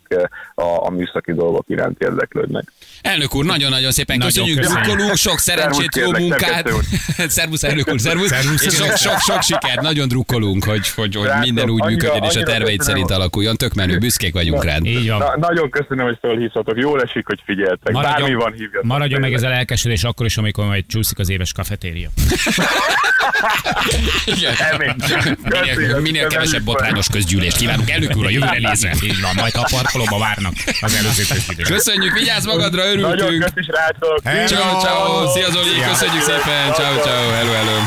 [0.56, 2.72] a, a műszaki dolgok iránt érdeklődnek.
[3.02, 6.70] Elnök úr, nagyon-nagyon szépen Nagyon köszönjük, drukkolunk, sok szerencsét, jó munkát.
[7.38, 8.28] Szervusz, elnök úr, szervusz.
[8.28, 12.02] Szervusz, És sok, sok, sok sikert, nagyon drukkolunk, hogy, hogy, hogy Rácok, minden úgy annyira-
[12.02, 13.56] működjön, és a terveid szerint alakuljon.
[13.56, 14.82] Tök menő, büszkék vagyunk rád.
[15.08, 17.94] Na, nagyon köszönöm, hogy felhívtatok, jól esik, hogy figyeltek.
[17.94, 18.84] Bármi van, hívjatok.
[18.84, 22.10] maradjon meg ez a lelkesedés akkor is, amikor majd csúszik az éves kafetéria.
[24.26, 24.54] Igen.
[25.44, 28.94] Minél, minél kevesebb botrányos közgyűlést kívánunk elnök úr a jövőre nézve.
[29.04, 31.68] Így van, majd a parkolóba várnak az előző közgyűlés.
[31.68, 33.44] Köszönjük, vigyázz magadra, Nagyon örültünk.
[33.54, 34.20] köszi, srácok.
[34.24, 34.48] Hello.
[34.48, 37.78] Ciao, ciao, szia Zoli, köszönjük szépen, ciao, ciao, hello, hello.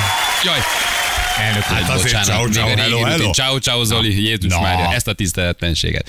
[0.44, 0.58] Jaj,
[1.38, 1.76] Elnök úr.
[1.76, 3.30] hát azért bocsánat, ciao, ciao, hello, hello.
[3.30, 4.60] Ciao, ciao, Zoli, Jézus Na.
[4.60, 6.08] Mária, ezt a tiszteletlenséget.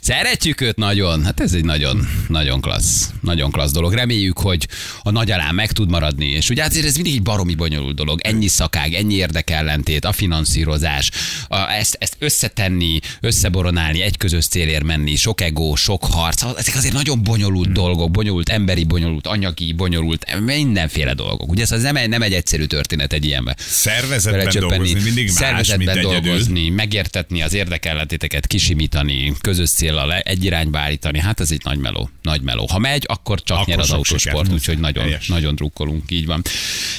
[0.00, 3.92] Szeretjük őt nagyon, hát ez egy nagyon, nagyon klassz, nagyon klassz dolog.
[3.92, 4.68] Reméljük, hogy
[5.02, 8.20] a nagy alá meg tud maradni, és ugye azért ez mindig egy baromi bonyolult dolog.
[8.22, 11.10] Ennyi szakág, ennyi érdekellentét, a finanszírozás,
[11.48, 16.94] a, ezt, ezt összetenni, összeboronálni, egy közös célért menni, sok ego, sok harc, ezek azért
[16.94, 21.50] nagyon bonyolult dolgok, bonyolult emberi, bonyolult anyagi, bonyolult, mindenféle dolgok.
[21.50, 25.24] Ugye ez az nem, egy- nem egy egyszerű történet egy ilyenbe Szervezetben dolgozni mindig más,
[25.24, 26.10] mint szervezetben egyedül.
[26.20, 29.68] dolgozni, megértetni az érdekellentéteket, kisimítani, közös
[30.00, 32.66] céllal egy irányba állítani, hát ez egy nagy meló, nagy meló.
[32.66, 35.26] Ha megy, akkor csak Akkor nyer az autósport, úgyhogy nagyon, Helyes.
[35.26, 36.42] nagyon drukkolunk, így van.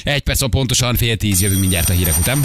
[0.04, 2.44] Egy perc, pontosan fél tíz jövünk mindjárt a hírek után.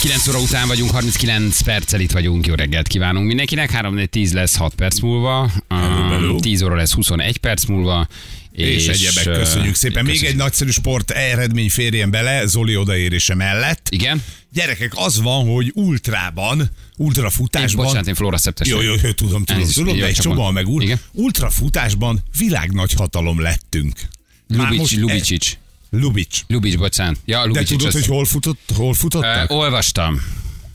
[0.00, 4.56] 9 óra után vagyunk, 39 perccel itt vagyunk, jó reggelt kívánunk mindenkinek, 3 10 lesz
[4.56, 8.06] 6 perc múlva, um, 10 óra lesz 21 perc múlva,
[8.52, 10.04] És, egyebek, köszönjük szépen.
[10.04, 13.86] Még egy nagyszerű sport eredmény férjen bele, Zoli odaérése mellett.
[13.90, 14.22] Igen?
[14.52, 17.84] Gyerekek, az van, hogy ultrában, Én, ultrafutásban...
[17.84, 20.66] bocsánat, én Flóra Szeptes Jó, jó, jó, tudom, tudom, Elnézést, tudom, de egy csomóan meg
[20.78, 21.00] Igen.
[21.12, 24.00] ultrafutásban világnagy hatalom lettünk.
[24.48, 25.56] Lubics, Lubicsics.
[25.90, 26.40] Lubics.
[26.46, 27.16] Lubics, bocsánat.
[27.24, 27.68] Ja, De Lubicsics.
[27.68, 29.50] tudod, azt- hogy hol, futott, hol futottak?
[29.50, 30.20] olvastam.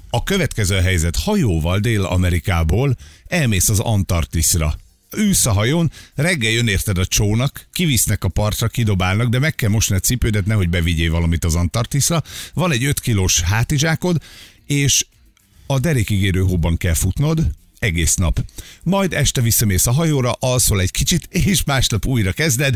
[0.10, 1.16] A következő helyzet.
[1.16, 2.96] Hajóval Dél-Amerikából
[3.28, 4.76] elmész az Antarktiszra.
[5.16, 9.70] Ülsz a hajón, reggel jön érted a csónak, kivisznek a partra, kidobálnak, de meg kell
[9.70, 12.24] mosni a cipődet, nehogy bevigyél valamit az Antarktiszra.
[12.54, 14.22] Van egy 5 kilós hátizsákod,
[14.66, 15.06] és
[15.66, 17.48] a derékigérő hóban kell futnod,
[17.80, 18.40] egész nap.
[18.84, 22.76] Majd este visszamész a hajóra, alszol egy kicsit, és másnap újra kezded.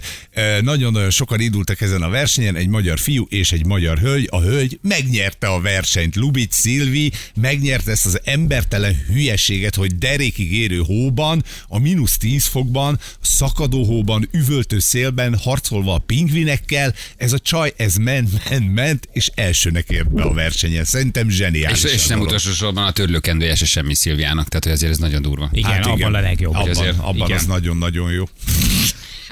[0.61, 4.27] Nagyon-nagyon sokan indultak ezen a versenyen, egy magyar fiú és egy magyar hölgy.
[4.31, 6.15] A hölgy megnyerte a versenyt.
[6.15, 12.99] Lubic Szilvi megnyerte ezt az embertelen hülyeséget, hogy derékig érő hóban, a mínusz 10 fokban,
[13.21, 16.93] szakadó hóban, üvöltő szélben, harcolva a pingvinekkel.
[17.17, 20.83] Ez a csaj, ez ment, ment, ment, és elsőnek ért be a versenyen.
[20.83, 21.83] Szerintem zseniális.
[21.83, 25.21] És, és nem utolsó sorban a törlőkendője se semmi Szilviának, tehát hogy azért ez nagyon
[25.21, 25.49] durva.
[25.51, 26.55] Igen, Hát abban a legjobb.
[26.55, 27.37] Abban, azért- abban igen.
[27.37, 28.23] az nagyon-nagyon jó.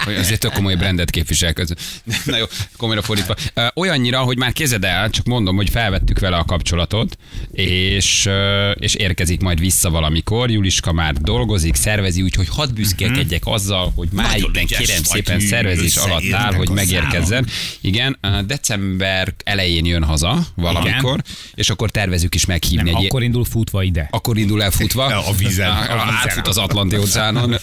[0.04, 1.78] Hogy azért tök komoly brandet képvisel közben.
[2.26, 2.46] Na jó,
[2.78, 3.36] komolyra fordítva.
[3.76, 7.18] Olyannyira, hogy már kezed el, csak mondom, hogy felvettük vele a kapcsolatot,
[7.52, 8.30] és,
[8.74, 10.52] és érkezik majd vissza valamikor.
[10.52, 14.08] Juliska már dolgozik, szervezi, úgyhogy hadd büszkélkedjek azzal, hogy
[14.54, 17.48] ügyes kérem szépen szervezés alatt áll, hogy a megérkezzen.
[17.82, 21.22] Igen, december elején jön haza valamikor,
[21.54, 24.08] és akkor tervezük is meghívni Nem, egy akkor indul futva ide.
[24.12, 25.06] akkor indul el futva.
[25.28, 25.70] A vízen.
[25.70, 27.56] A, a, átfut az Atlanti óceánon,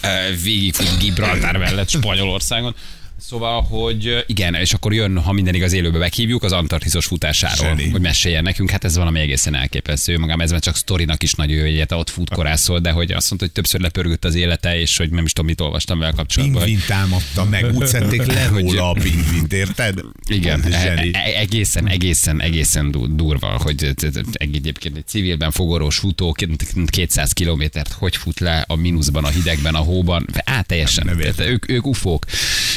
[0.43, 1.89] végigfut Gibraltár mellett
[2.25, 2.75] Spanyolországon.
[3.17, 7.89] Szóval, hogy igen, és akkor jön, ha minden igaz élőbe meghívjuk, az Antarktiszos futásáról, Zseni.
[7.89, 8.69] hogy meséljen nekünk.
[8.69, 10.17] Hát ez valami egészen elképesztő.
[10.17, 13.45] Magam ez már csak sztorinak is hogy ilyet ott fut korászol, de hogy azt mondta,
[13.45, 16.63] hogy többször lepörgött az élete, és hogy nem is tudom, mit olvastam vele kapcsolatban.
[16.63, 19.99] Pingvin támadta meg, úgy szedték le róla a pingvint, érted?
[20.27, 23.93] Igen, e- e- egészen, egészen, egészen du- durva, hogy
[24.31, 26.35] egyébként egy civilben fogorós futó
[26.85, 31.87] 200 kilométert hogy fut le a mínuszban, a hidegben, a hóban, á, teljesen, ők, ők
[31.87, 32.25] ufók.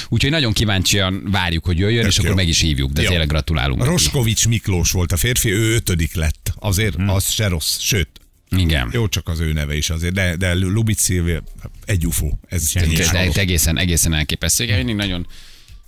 [0.09, 2.37] Úgyhogy nagyon kíváncsian várjuk, hogy jöjjön, és Tök akkor jó.
[2.37, 3.09] meg is hívjuk, de Jó.
[3.09, 3.85] tényleg gratulálunk.
[3.85, 6.53] Roskovics Miklós volt a férfi, ő ötödik lett.
[6.59, 8.09] Azért az se rossz, sőt,
[8.57, 8.91] Igen.
[8.93, 11.43] jó csak az ő neve is azért, de, de Lubic Szilvia
[11.85, 12.39] egy ufó.
[12.49, 13.37] Ez dolog.
[13.37, 14.65] egészen, egészen elképesztő.
[14.65, 15.27] Igen, mindig nagyon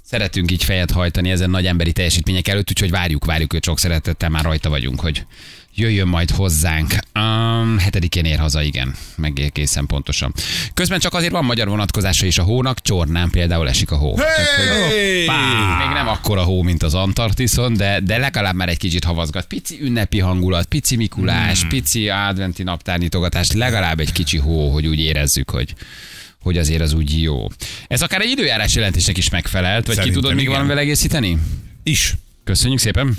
[0.03, 4.29] szeretünk így fejet hajtani ezen nagy emberi teljesítmények előtt, úgyhogy várjuk, várjuk őt sok szeretettel,
[4.29, 5.27] már rajta vagyunk, hogy
[5.81, 6.95] jöjjön majd hozzánk.
[7.15, 10.35] Um, hetedikén ér haza, igen, meg egészen pontosan.
[10.75, 14.17] Közben csak azért van magyar vonatkozása is a hónak, Csornán például esik a hó.
[14.17, 15.27] Hey!
[15.79, 19.47] még nem akkora hó, mint az Antarktiszon, de, de legalább már egy kicsit havazgat.
[19.47, 21.69] Pici ünnepi hangulat, pici Mikulás, Hmm.
[21.69, 25.75] pici adventi naptárnyitogatás, legalább egy kicsi hó, hogy úgy érezzük, hogy
[26.43, 27.47] hogy azért az úgy jó.
[27.89, 30.53] Ez akár egy időjárás jelentésnek is megfelelt, vagy Szerintem ki tudod még igen.
[30.53, 31.39] valamivel egészíteni?
[31.83, 32.15] Is.
[32.51, 33.15] Köszönjük szépen!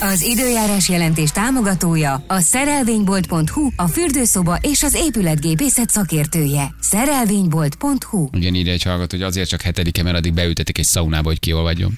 [0.00, 6.74] Az időjárás jelentés támogatója a szerelvénybolt.hu, a fürdőszoba és az épületgépészet szakértője.
[6.80, 11.38] Szerelvénybolt.hu Ugyan írja egy hallgató, hogy azért csak hetedike, mert addig beültetik egy szaunába, hogy
[11.38, 11.96] kiolvadjon.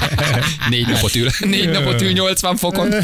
[0.70, 2.94] négy napot ül, négy napot ül 80 fokon.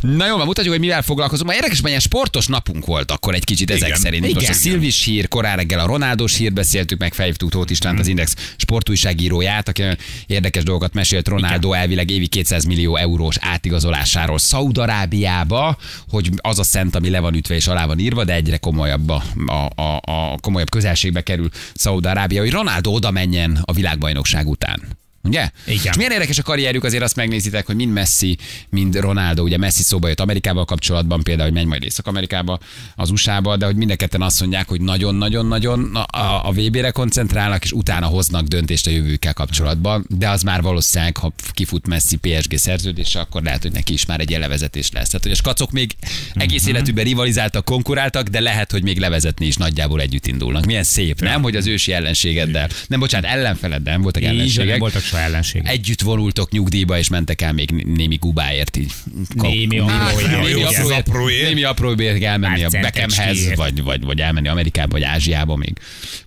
[0.00, 1.48] Na jó, van, mutatjuk, hogy mivel foglalkozunk.
[1.48, 4.00] Ma érdekes, hogy ilyen sportos napunk volt akkor egy kicsit ezek Igen.
[4.00, 4.24] szerint.
[4.24, 4.52] Most a Igen.
[4.52, 9.68] Szilvis hír, korán reggel a Ronaldós hír beszéltük, meg felhívtuk Tóth Istvánt, az Index sportújságíróját,
[9.68, 9.82] aki
[10.26, 15.76] érdekes dolgokat mesélt Ronaldo elvileg évi 200 millió eurós átigazolásáról Szaudarábiába,
[16.08, 19.08] hogy az a szent, ami le van ütve és alá van írva, de egyre komolyabb
[19.08, 25.04] a, a, a, a komolyabb közelségbe kerül Szaudarábia, hogy Ronaldo oda menjen a világbajnokság után.
[25.26, 25.50] Ugye?
[25.66, 25.84] Igen.
[25.84, 28.38] És milyen érdekes a karrierjük, azért azt megnézitek, hogy mind Messi,
[28.70, 32.58] mind Ronaldo, ugye Messi szóba jött Amerikával kapcsolatban, például, hogy megy majd Észak-Amerikába,
[32.96, 37.72] az USA-ba, de hogy mind azt mondják, hogy nagyon-nagyon-nagyon a, a, a VB-re koncentrálnak, és
[37.72, 43.20] utána hoznak döntést a jövőkkel kapcsolatban, de az már valószínűleg, ha kifut Messi PSG szerződése,
[43.20, 45.06] akkor lehet, hogy neki is már egy levezetés lesz.
[45.06, 45.96] Tehát, hogy a skacok még
[46.34, 50.64] egész életükben rivalizáltak, konkuráltak, de lehet, hogy még levezetni is nagyjából együtt indulnak.
[50.64, 51.42] Milyen szép, nem?
[51.42, 54.68] Hogy az ősi ellenségeddel, nem bocsánat, ellenfeleddel, nem voltak Így ellenségek.
[54.68, 55.72] nem voltak soha ellenségek.
[55.72, 58.92] Együtt vonultok nyugdíjba, és mentek el még némi gubáért így.
[59.34, 60.30] Némi Némi apróért.
[60.42, 65.72] némi apróért, apróért elmenni a Beckhamhez, vagy, vagy, vagy elmenni Amerikába, vagy Ázsiába még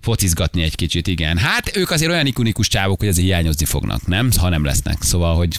[0.00, 1.38] focizgatni egy kicsit, igen.
[1.38, 4.30] Hát ők azért olyan ikonikus csávok, hogy azért hiányozni fognak, nem?
[4.38, 5.02] Ha nem lesznek.
[5.02, 5.56] Szóval, hogy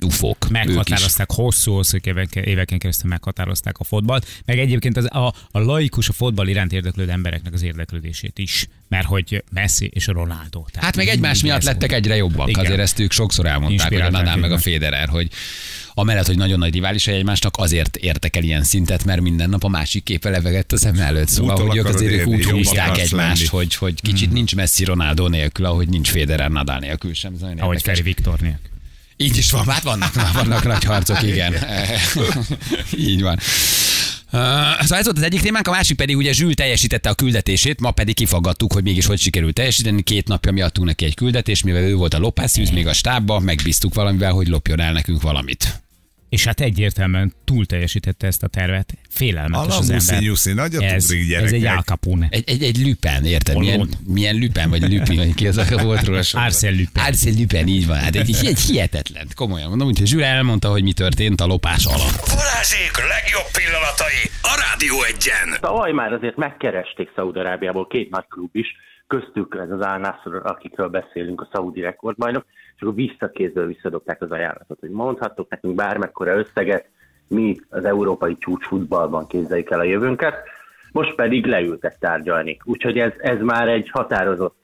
[0.00, 0.48] ufók.
[0.48, 6.12] Meghatározták hosszú-hosszú éveken, éveken keresztül meghatározták a fotbalt, meg egyébként az, a, a laikus, a
[6.12, 10.64] fotball iránt érdeklődő embereknek az érdeklődését is, mert hogy Messi és Ronaldo.
[10.72, 12.02] Tehát Hát meg egymás miatt lettek volt.
[12.02, 12.48] egyre jobbak.
[12.60, 12.72] Igen.
[12.72, 14.58] Azért ezt ők sokszor elmondták, hogy a Nadal meg a.
[14.58, 15.28] Federer, hogy
[15.94, 19.68] amellett, hogy nagyon nagy riválisai egymásnak, azért értek el ilyen szintet, mert minden nap a
[19.68, 21.28] másik képe levegett a szem előtt.
[21.28, 23.46] Szóval, Úton hogy ők azért érni, úgy húzták egymást, lenni.
[23.50, 27.32] hogy, hogy kicsit nincs Messi Ronaldo nélkül, ahogy nincs Federer Nadal nélkül sem.
[27.34, 27.82] Ez Ahogy.
[27.82, 28.70] Feri Viktor nélkül.
[29.16, 31.54] Így is van, hát vannak, vannak nagy harcok, igen.
[33.10, 33.38] Így van.
[34.30, 37.90] Szóval ez volt az egyik témánk, a másik pedig ugye Zsül teljesítette a küldetését, ma
[37.90, 40.02] pedig kifaggattuk, hogy mégis hogy sikerült teljesíteni.
[40.02, 43.38] Két napja mi adtunk neki egy küldetést, mivel ő volt a lopászűz még a stábba,
[43.38, 45.79] megbíztuk valamivel, hogy lopjon el nekünk valamit.
[46.30, 48.94] És hát egyértelműen túl teljesítette ezt a tervet.
[49.08, 50.28] Félelmetes az Alamuszi, ember.
[50.28, 51.76] nyuszi, nagyot ez, ugrik, ez egy gyerekek.
[51.76, 52.28] Al Capone.
[52.30, 53.58] Egy, egy, egy lüpen, érted?
[53.58, 53.96] Milyen, Holland.
[54.06, 56.20] milyen lüpen, vagy lüpi, vagy ki az a volt róla.
[56.32, 57.02] Arsène Lupin.
[57.02, 57.96] Arsène Lupin, így van.
[57.96, 59.26] Hát egy, egy hihetetlen.
[59.34, 62.26] Komolyan mondom, hogy Zsül elmondta, hogy mi történt a lopás alatt.
[62.26, 65.60] Balázsék legjobb pillanatai a Rádió egyen.
[65.60, 68.66] Tavaly már azért megkeresték Szaudarábiából két nagy klub is,
[69.10, 72.44] köztük ez az Al akikről beszélünk, a szaudi rekordbajnok,
[72.76, 76.88] és akkor visszakézből visszadobták az ajánlatot, hogy mondhattok nekünk bármekkora összeget,
[77.28, 80.34] mi az európai csúcsfutballban képzeljük el a jövőnket,
[80.92, 82.58] most pedig leültek tárgyalni.
[82.64, 84.58] Úgyhogy ez, ez már egy határozott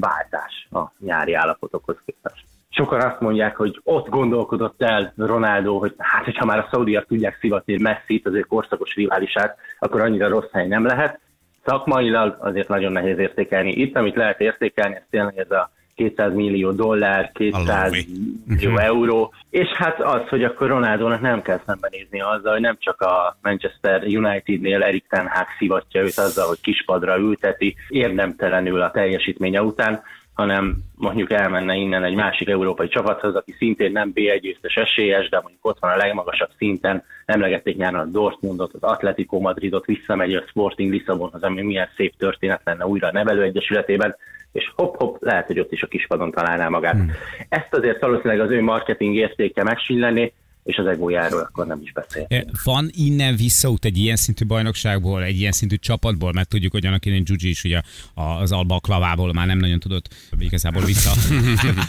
[0.00, 2.44] váltás a nyári állapotokhoz képest.
[2.68, 7.38] Sokan azt mondják, hogy ott gondolkodott el Ronaldo, hogy hát, hogyha már a szaudiak tudják
[7.40, 11.20] szivatni Messi-t, az ő korszakos riválisát, akkor annyira rossz hely nem lehet.
[11.64, 13.72] Szakmailag azért nagyon nehéz értékelni.
[13.72, 18.06] Itt, amit lehet értékelni, ez tényleg ez a 200 millió dollár, 200 Allawi.
[18.46, 23.00] millió euró, és hát az, hogy akkor Ronaldónak nem kell szembenézni azzal, hogy nem csak
[23.00, 29.62] a Manchester Unitednél Erik Ten Hag szivatja őt azzal, hogy kispadra ülteti, érdemtelenül a teljesítménye
[29.62, 35.28] után, hanem mondjuk elmenne innen egy másik európai csapathoz, aki szintén nem B1 győztes esélyes,
[35.28, 40.34] de mondjuk ott van a legmagasabb szinten, emlegették nyáron a Dortmundot, az Atletico Madridot, visszamegy
[40.34, 44.16] a Sporting Lisszabonhoz, ami milyen szép történet lenne újra a nevelőegyesületében,
[44.52, 46.94] és hopp-hopp, lehet, hogy ott is a kispadon találná magát.
[46.94, 47.10] Hmm.
[47.48, 50.32] Ezt azért valószínűleg az ő marketing értéke megsilleni,
[50.64, 52.26] és az egójáról akkor nem is beszél.
[52.64, 57.04] Van innen visszaút egy ilyen szintű bajnokságból, egy ilyen szintű csapatból, mert tudjuk, hogy annak
[57.04, 57.80] idején Gyugyi is ugye
[58.14, 61.10] az Alba klavából már nem nagyon tudott igazából vissza.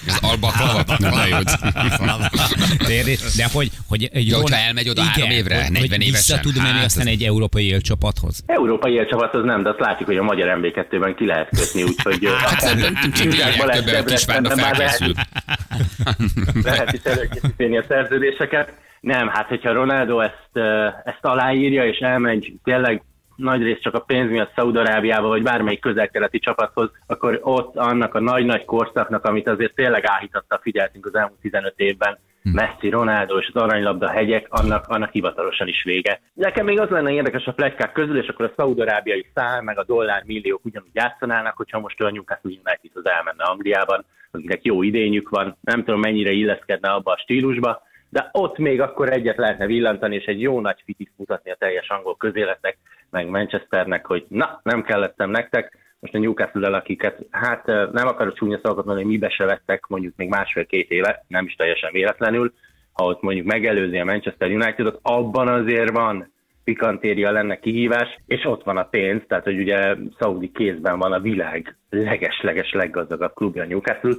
[0.07, 1.51] Az alba klavat, nem jut.
[2.77, 3.15] Térni.
[3.37, 6.41] De hogy, hogy egy Ja, hogyha elmegy oda három évre, hogy, 40 hogy vissza évesen.
[6.41, 8.43] tud menni Hát, aztán egy európai élcsapathoz.
[8.45, 12.59] Európai élcsapathoz nem, de azt látjuk, hogy a magyar MB2-ben ki lehet kötni, úgyhogy Hát
[12.59, 13.11] szerintem
[13.73, 14.99] többen Kisvárda Debrecenben már lehet,
[16.69, 18.72] lehet is előkészíteni a szerződéseket.
[19.03, 20.67] Nem, hát hogyha Ronaldo ezt,
[21.03, 23.03] ezt aláírja és elmegy tényleg
[23.35, 28.19] nagy rész csak a pénz miatt Szaudarábiába, vagy bármelyik közel-keleti csapathoz, akkor ott annak a
[28.19, 33.61] nagy-nagy korszaknak, amit azért tényleg áhítattal figyeltünk az elmúlt 15 évben, Messi, Ronaldo és az
[33.61, 36.21] aranylabda hegyek, annak, annak hivatalosan is vége.
[36.33, 39.83] Nekem még az lenne érdekes a plegykák közül, és akkor a szaudarábiai szál, meg a
[39.83, 45.57] dollár milliók ugyanúgy játszanának, hogyha most a Newcastle Unitedhoz elmenne Angliában, akiknek jó idényük van,
[45.61, 47.81] nem tudom mennyire illeszkedne abba a stílusba,
[48.13, 51.89] de ott még akkor egyet lehetne villantani, és egy jó nagy fitit mutatni a teljes
[51.89, 52.77] angol közéletnek,
[53.09, 58.35] meg Manchesternek, hogy na, nem kellettem nektek, most a newcastle akiket, hát eh, nem akarok
[58.35, 62.53] csúnya szavakat mondani, mibe se vettek mondjuk még másfél-két éve, nem is teljesen véletlenül,
[62.91, 66.31] ha ott mondjuk megelőzi a Manchester Unitedot, abban azért van
[66.63, 71.19] pikantéria lenne kihívás, és ott van a pénz, tehát hogy ugye szaudi kézben van a
[71.19, 74.15] világ leges-leges leggazdagabb klubja a Newcastle,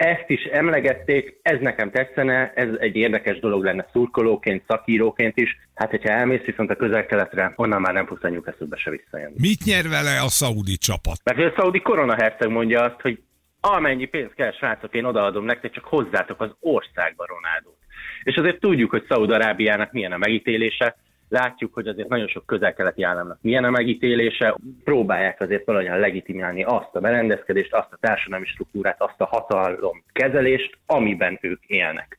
[0.00, 5.58] ezt is emlegették, ez nekem tetszene, ez egy érdekes dolog lenne szurkolóként, szakíróként is.
[5.74, 9.34] Hát, hogyha elmész viszont a közel-keletre, onnan már nem fogsz a Newcastle-be se visszajönni.
[9.38, 11.16] Mit nyer vele a szaudi csapat?
[11.24, 13.22] Mert a szaudi koronaherceg mondja azt, hogy
[13.60, 17.78] amennyi pénzt kell, srácok, én odaadom nektek, csak hozzátok az országba Ronaldót.
[18.22, 20.96] És azért tudjuk, hogy Szaúd-Arábiának milyen a megítélése,
[21.30, 26.90] látjuk, hogy azért nagyon sok közel-keleti államnak milyen a megítélése, próbálják azért valahogyan legitimálni azt
[26.96, 32.18] a berendezkedést, azt a társadalmi struktúrát, azt a hatalom kezelést, amiben ők élnek.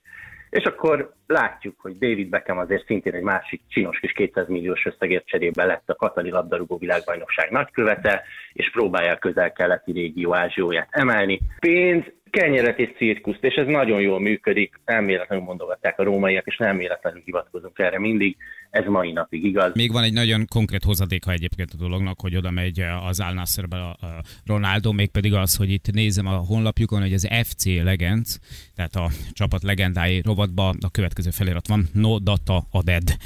[0.50, 5.28] És akkor látjuk, hogy David Beckham azért szintén egy másik csinos kis 200 milliós összegért
[5.28, 11.40] cserébe lett a Katari labdarúgó világbajnokság nagykövete, és próbálja a közel-keleti régió ázsióját emelni.
[11.60, 16.58] Pénz, kenyeret és cirkuszt, és ez nagyon jól működik, nem véletlenül mondogatták a rómaiak, és
[16.58, 18.38] nem véletlenül hivatkozunk erre mindig,
[18.72, 19.72] ez mai napig igaz.
[19.74, 23.78] Még van egy nagyon konkrét hozadéka egyébként a dolognak, hogy oda megy az Al Nassrbe
[23.78, 23.98] a
[24.46, 28.38] Ronaldo, mégpedig az, hogy itt nézem a honlapjukon, hogy az FC Legends,
[28.76, 33.04] tehát a csapat legendái rovatban a következő felirat van, no data a dead.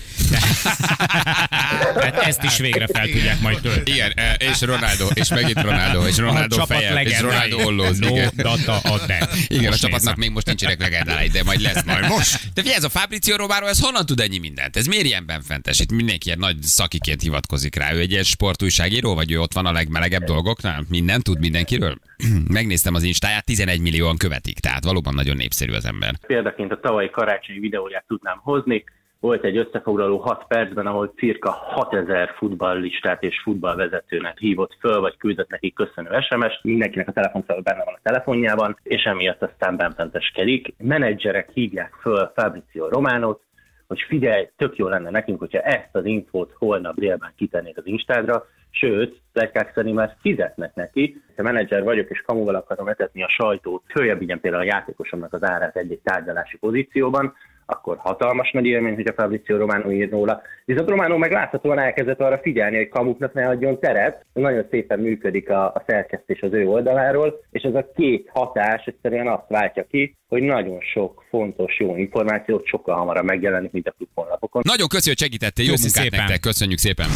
[2.00, 3.92] Tehát ezt is végre fel tudják majd tölteni.
[3.92, 7.22] Igen, e, és Ronaldo, és megint Ronaldo, és Ronaldo feje, és.
[7.22, 8.00] Ronaldo ollóz.
[8.00, 8.32] No igen.
[8.36, 9.30] data a dead.
[9.48, 10.16] Igen, Most a csapatnak nézem.
[10.18, 12.32] még most nincsenek legendái, de majd lesz majd most.
[12.54, 14.76] De figyelj, ez a Fabrizio Romano, ez honnan tud ennyi mindent?
[14.76, 15.80] Ez miért ilyen benfentes?
[15.80, 17.94] Itt mindenki ilyen nagy szakiként hivatkozik rá.
[17.94, 20.86] Ő egy ilyen sportújságíró, vagy ő ott van a legmelegebb dolgoknál?
[20.90, 21.98] Minden tud mindenkiről?
[22.48, 26.16] Megnéztem az instáját, 11 millióan követik, tehát valóban nagyon népszerű az ember.
[26.28, 28.84] Példaként a tavalyi karácsonyi videóját tudnám hozni.
[29.20, 35.50] Volt egy összefoglaló 6 percben, ahol cirka 6000 futballistát és futballvezetőnek hívott föl, vagy küldött
[35.50, 36.64] nekik köszönő SMS-t.
[36.64, 40.74] Mindenkinek a telefonszava benne van a telefonjában, és emiatt aztán benfenteskedik.
[40.78, 43.42] Menedzserek hívják föl Fabrizio Románot,
[43.88, 48.46] hogy figyelj, tök jó lenne nekünk, hogyha ezt az infót holnap délben kitennék az Instádra,
[48.70, 51.22] sőt, plegykák szerint már fizetnek neki.
[51.36, 55.44] Ha menedzser vagyok, és kamuval akarom etetni a sajtót, följebb vigyen például a játékosomnak az
[55.44, 57.34] árát egy-egy tárgyalási pozícióban,
[57.66, 60.42] akkor hatalmas nagy élmény, hogy a Fabrizio Romano ír róla.
[60.66, 64.26] Viszont Romano meg láthatóan elkezdett arra figyelni, hogy kamuknak ne adjon teret.
[64.34, 69.28] Nagyon szépen működik a, a szerkesztés az ő oldaláról, és ez a két hatás egyszerűen
[69.28, 74.10] azt váltja ki, hogy nagyon sok fontos, jó információt sokkal hamarabb megjelenik, mint a klub
[74.14, 74.62] honlapokon.
[74.66, 76.20] Nagyon köszi, hogy segítettél, jó Köszi munkát szépen.
[76.20, 77.08] nektek, köszönjük szépen.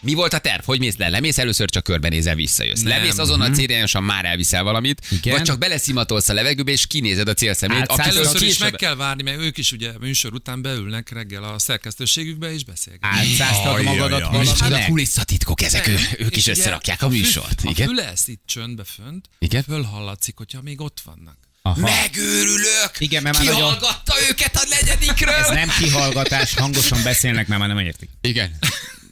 [0.00, 0.64] Mi volt a terv?
[0.64, 1.08] Hogy mész le?
[1.08, 2.80] Lemész először csak körbenézel, visszajössz.
[2.80, 2.88] Nem.
[2.98, 5.34] Lemész azonnal célirányosan már elviszel valamit, Igen.
[5.34, 7.90] vagy csak beleszimatolsz a levegőbe és kinézed a célszemét.
[7.92, 11.58] Hát Először is meg kell várni, mert ők is ugye műsor után beülnek reggel a
[11.58, 13.12] szerkesztőségükbe és beszélgetnek.
[13.20, 13.82] Ajjajaj.
[13.82, 14.88] magadat Micsoda valaminek?
[14.88, 17.60] kulisszatitkok ezek, ő, ők is összerakják a műsort.
[17.64, 17.86] A Igen?
[17.88, 19.62] füle ezt itt csöndbe fönt, Igen?
[19.62, 21.36] fölhallatszik, hogyha még ott vannak.
[21.62, 21.80] Aha.
[21.80, 22.90] Megőrülök!
[22.98, 25.34] Igen, mert már nagyon- Kihallgatta őket a negyedikről!
[25.34, 28.08] Ez nem kihallgatás, hangosan beszélnek, mert már nem értik.
[28.20, 28.58] Igen.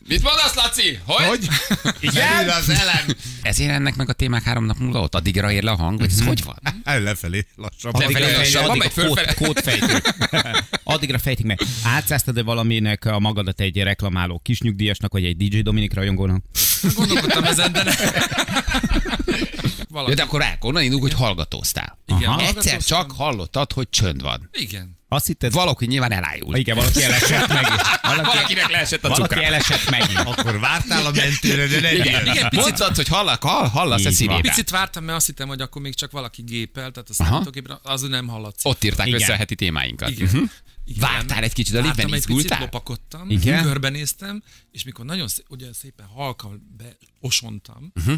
[0.09, 0.99] Mit mondasz, Laci?
[1.07, 1.27] Hogy?
[1.27, 1.49] Hogy?
[2.01, 2.49] Igen?
[2.49, 3.05] az elem.
[3.42, 6.11] Ezért ennek meg a témák három nap múlva ott addigra ér le a hang, vagy
[6.11, 6.57] ez hogy van?
[6.85, 8.01] El lefelé, lassabban.
[8.01, 9.35] Lefelé lassabban, megy kód, fölfele.
[9.35, 9.99] kódfejtő.
[10.85, 11.61] Addigra fejtik meg.
[11.85, 16.45] Átszáztad-e valaminek a magadat egy reklamáló kisnyugdíjasnak, vagy egy DJ Dominik rajongónak?
[16.95, 17.92] Gondolkodtam ezen, de ne.
[19.88, 20.11] valaki.
[20.11, 21.98] Ja, de akkor rá, onnan indulunk, hogy hallgatóztál.
[22.07, 22.79] Igen, Egyszer hallgatóztam.
[22.79, 24.48] csak hallottad, hogy csönd van.
[24.52, 24.96] Igen.
[25.17, 26.56] Azt hitted, Valaki nyilván elájult.
[26.56, 27.67] igen, valaki elesett meg.
[28.02, 29.42] Valaki, Valakinek leesett a valaki cukra.
[29.46, 30.02] elesett meg.
[30.27, 32.35] Akkor vártál a mentőre, de nem Igen, jön.
[32.35, 34.12] igen, Mondtad, hogy hallak, hall, hallasz a van.
[34.12, 34.40] szívében.
[34.42, 37.31] Picit vártam, mert azt hittem, hogy akkor még csak valaki gépel, tehát a Aha.
[37.31, 38.67] számítógépen az nem hallatszik.
[38.71, 39.21] Ott írták Igen.
[39.21, 40.10] össze a heti témáinkat.
[40.10, 40.27] Igen.
[40.29, 40.42] Mhm.
[40.85, 41.00] Igen.
[41.00, 42.60] Vártál egy kicsit a lépben, egy picit, izgultál?
[42.60, 43.62] lopakodtam, Igen.
[43.62, 44.42] körbenéztem,
[44.73, 46.77] és mikor nagyon szé- ugye szépen halkan
[47.21, 48.14] beosontam, Mhm.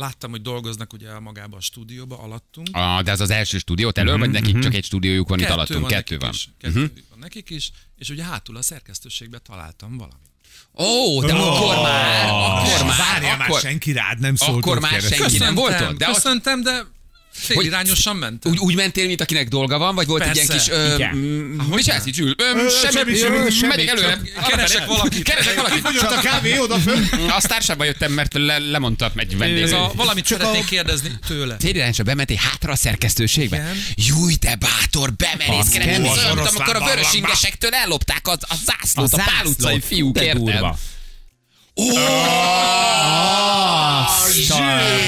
[0.00, 2.68] Láttam, hogy dolgoznak ugye magába a stúdióba, alattunk.
[2.72, 5.86] Ah, de ez az első stúdió, elől, vagy nekik csak egy stúdiójuk van itt alattunk?
[5.86, 6.30] Kettő nekik van.
[6.30, 10.28] Is, kettő van nekik is, és ugye hátul a szerkesztőségbe találtam valamit.
[10.74, 14.56] Ó, de akkor már, akkor már, Várjál már, akkor, senki rád nem szólt.
[14.56, 15.98] akkor már senki nem volt ott?
[15.98, 16.84] De köszöntem, de
[17.32, 18.52] félirányosan mentem.
[18.52, 20.74] úgy, úgy mentél, mint akinek dolga van, vagy volt egy ilyen Persze, kis...
[20.78, 21.14] Ö, igen.
[21.16, 22.34] mm, mit csinálsz itt, Zsül?
[22.38, 24.18] Semmi, Semmi, semmi, megyek előre.
[24.48, 25.22] keresek valakit.
[25.22, 25.80] Keresek valakit.
[25.80, 27.04] Fogyott a kávé odafönn.
[27.36, 29.62] A sztársába jöttem, mert le, lemondta egy vendég.
[29.62, 31.56] Ez a, valamit Csak szeretnék a- kérdezni tőle.
[31.60, 33.72] Félirányosra bementél hátra a szerkesztőségbe?
[33.94, 35.12] Júj, te bátor,
[35.60, 36.84] Az is olyan, mint amikor a barlangba.
[36.94, 40.42] vörösingesektől ellopták a, a zászlót, a, zászlót, pál utcai fiúk, de érted?
[40.42, 40.78] durva.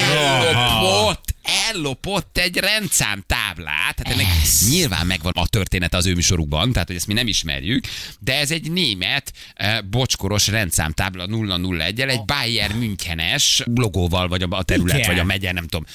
[0.01, 3.97] Ellopott, ellopott egy rendszám táblát.
[3.97, 4.27] Hát ennek
[4.69, 7.85] nyilván megvan a története az ő műsorukban, tehát hogy ezt mi nem ismerjük,
[8.19, 14.97] de ez egy német eh, bocskoros rendszámtábla 001-el, egy Bayern Münchenes logóval, vagy a terület,
[14.97, 15.09] Igen.
[15.09, 15.85] vagy a megye, nem tudom,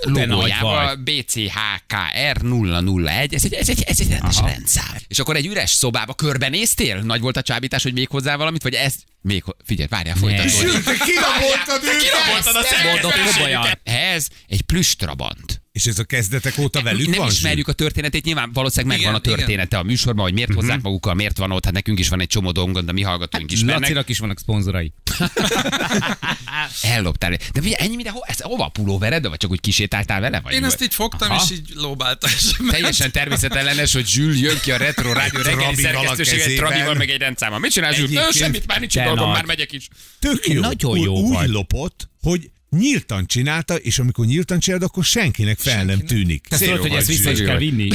[0.00, 4.46] logójával, BCHKR 001, ez egy, ez egy, ez egy rendes Aha.
[4.48, 4.96] rendszám.
[5.08, 7.00] És akkor egy üres szobába körbenéztél?
[7.00, 10.84] Nagy volt a csábítás, hogy még hozzá valamit, vagy ez még, ho- figyelj, várjál, folytatódik.
[10.84, 12.02] Te kiraboltad őket.
[12.02, 12.56] Kiraboltad
[13.84, 13.90] a.
[13.90, 15.62] Ez egy plüstrabant.
[15.76, 17.30] És ez a kezdetek óta velük nem van?
[17.30, 21.14] ismerjük a történetét, nyilván valószínűleg megvan Igen, a története a műsorban, hogy miért hozzák magukkal,
[21.14, 23.80] miért van ott, hát nekünk is van egy csomó dolgunk, de mi hallgatóink ismernek.
[23.80, 24.92] Lacinak is vannak szponzorai.
[26.82, 27.30] Elloptál.
[27.30, 30.40] De figyelj, ennyi minden, ho, ez hova a pulóvered, vagy csak úgy kisétáltál vele?
[30.40, 31.44] Vagy Én ezt így fogtam, Aha.
[31.44, 32.30] és így lóbáltam.
[32.36, 32.50] És.
[32.70, 37.20] Teljesen természetellenes, hogy Zsül jön ki a Retro Rádió reggeli szerkesztőség egy trabival, meg egy
[37.20, 37.58] rendszámmal.
[37.58, 38.08] Mit csinál Zsül?
[38.32, 39.88] Semmit, már nincs dolgom, már megyek is.
[40.18, 40.60] Tök jó.
[40.60, 46.00] Nagyon jó úgy lopott, hogy nyíltan csinálta, és amikor nyíltan csinálod, akkor senkinek fel nem
[46.00, 46.46] tűnik.
[46.48, 47.88] Te tudod, hogy ezt vissza is kell vinni?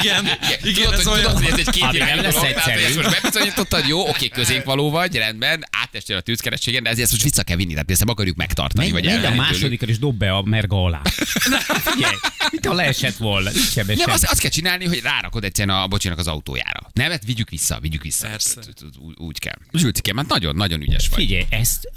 [0.00, 0.28] Igen,
[0.62, 1.34] igen, tudod, ez hogy, olyan.
[1.34, 5.16] tudod, hogy ez egy két nem irányú dolog, ezt most bebizonyítottad, jó, oké, középvaló vagy,
[5.16, 8.90] rendben, átestél a tűzkerességen, de ezért most vissza kell vinni, tehát ezt nem akarjuk megtartani,
[8.90, 11.02] Megy, vagy megy a másodikra, és dob be a merga alá.
[11.92, 12.14] Figyelj,
[12.50, 13.50] mit ha leesett volna?
[13.74, 16.90] Nem, azt, azt kell csinálni, hogy rárakod egyszerűen a bocsinak az autójára.
[16.92, 18.28] Nem, hát vigyük vissza, vigyük vissza.
[18.28, 18.60] Persze.
[18.98, 19.56] Úgy, úgy kell.
[19.72, 21.18] Zsülcikém, hát nagyon, nagyon ügyes vagy.
[21.18, 21.90] Figyelj, ezt,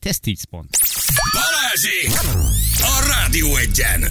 [0.00, 0.78] ez 10 pont.
[1.32, 2.10] Balázsék!
[2.80, 4.08] A Rádió egyen!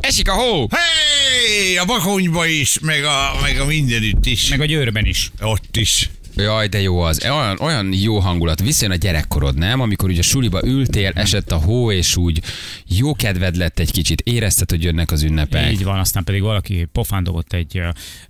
[0.00, 0.66] Esik a hó!
[0.70, 4.48] Hey, a bakonyba is, meg a, meg a mindenütt is.
[4.48, 5.30] Meg a győrben is.
[5.40, 6.09] Ott is.
[6.40, 7.24] Jaj, de jó az.
[7.24, 8.60] Olyan, olyan jó hangulat.
[8.60, 9.80] Visszajön a gyerekkorod, nem?
[9.80, 12.42] Amikor ugye suliba ültél, esett a hó, és úgy
[12.86, 14.20] jó kedved lett egy kicsit.
[14.20, 15.72] Érezted, hogy jönnek az ünnepek.
[15.72, 17.80] Így van, aztán pedig valaki pofán dobott egy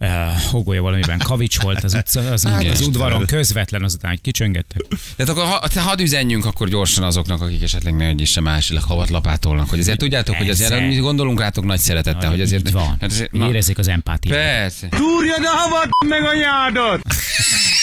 [0.00, 0.08] uh,
[0.50, 2.72] hogolya valamiben kavics volt az, utca, az, Igen.
[2.72, 4.80] az udvaron közvetlen, azután egy kicsöngettek.
[5.16, 8.82] Tehát akkor ha, te hadd üzenjünk akkor gyorsan azoknak, akik esetleg nehogy is sem másilag
[8.82, 12.66] havatlapátolnak, hogy azért tudjátok, hogy azért mi gondolunk rátok nagy szeretettel, hogy azért...
[12.66, 12.96] Így van.
[13.00, 14.36] Hát azért na, Érezzék az empátiát.
[14.38, 14.88] persze.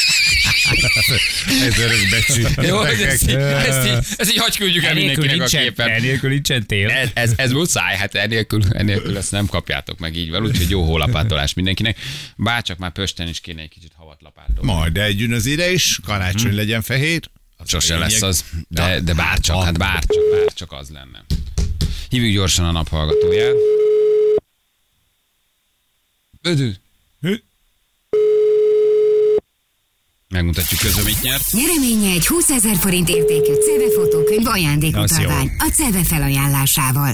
[1.61, 2.43] Ez örök becsű.
[2.67, 5.89] Jó, hogy ezt, így- ezt, így, ezt így hagy küldjük el mindenkinek a képen.
[5.89, 6.89] enélkül nincsen tél.
[6.89, 10.83] Ez, ez, ez muszáj, hát enélkül, enélkül ezt nem kapjátok meg így van, úgyhogy jó
[10.83, 11.97] hólapátolás mindenkinek.
[12.35, 14.71] Bárcsak már Pösten is kéne egy kicsit havatlapátolni.
[14.71, 17.29] Majd eljön az ide is, karácsony legyen fehér.
[17.65, 21.25] Sose lesz az, de, de bárcsak, hát, bárcsak, bárcsak az lenne.
[22.09, 23.53] Hívjuk gyorsan a naphallgatóját.
[26.41, 26.73] Ödül.
[30.29, 31.51] Megmutatjuk közben, mit nyert.
[31.51, 37.13] Nyereménye egy 20 ezer forint értékű CEVE fotókönyv ajándékutalvány a CEVE felajánlásával.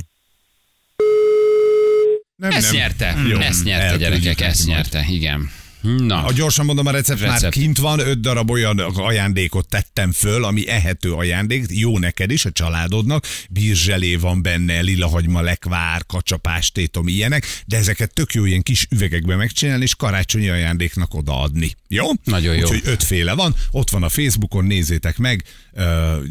[2.35, 2.81] Nem, Ezt nem.
[2.81, 3.15] nyerte.
[3.27, 5.51] Jó, Ezt nyerte, gyerekek, ezt nyerte, igen.
[5.83, 7.53] Na, A gyorsan mondom, a recept, már Recept.
[7.53, 12.51] kint van, öt darab olyan ajándékot tettem föl, ami ehető ajándék, jó neked is, a
[12.51, 19.35] családodnak, bírzselé van benne, lilahagyma, lekvár, kacsapástétom, ilyenek, de ezeket tök jó ilyen kis üvegekbe
[19.35, 21.75] megcsinálni, és karácsonyi ajándéknak odaadni.
[21.87, 22.05] Jó?
[22.23, 22.61] Nagyon jó.
[22.61, 25.43] Úgyhogy ötféle van, ott van a Facebookon, nézzétek meg,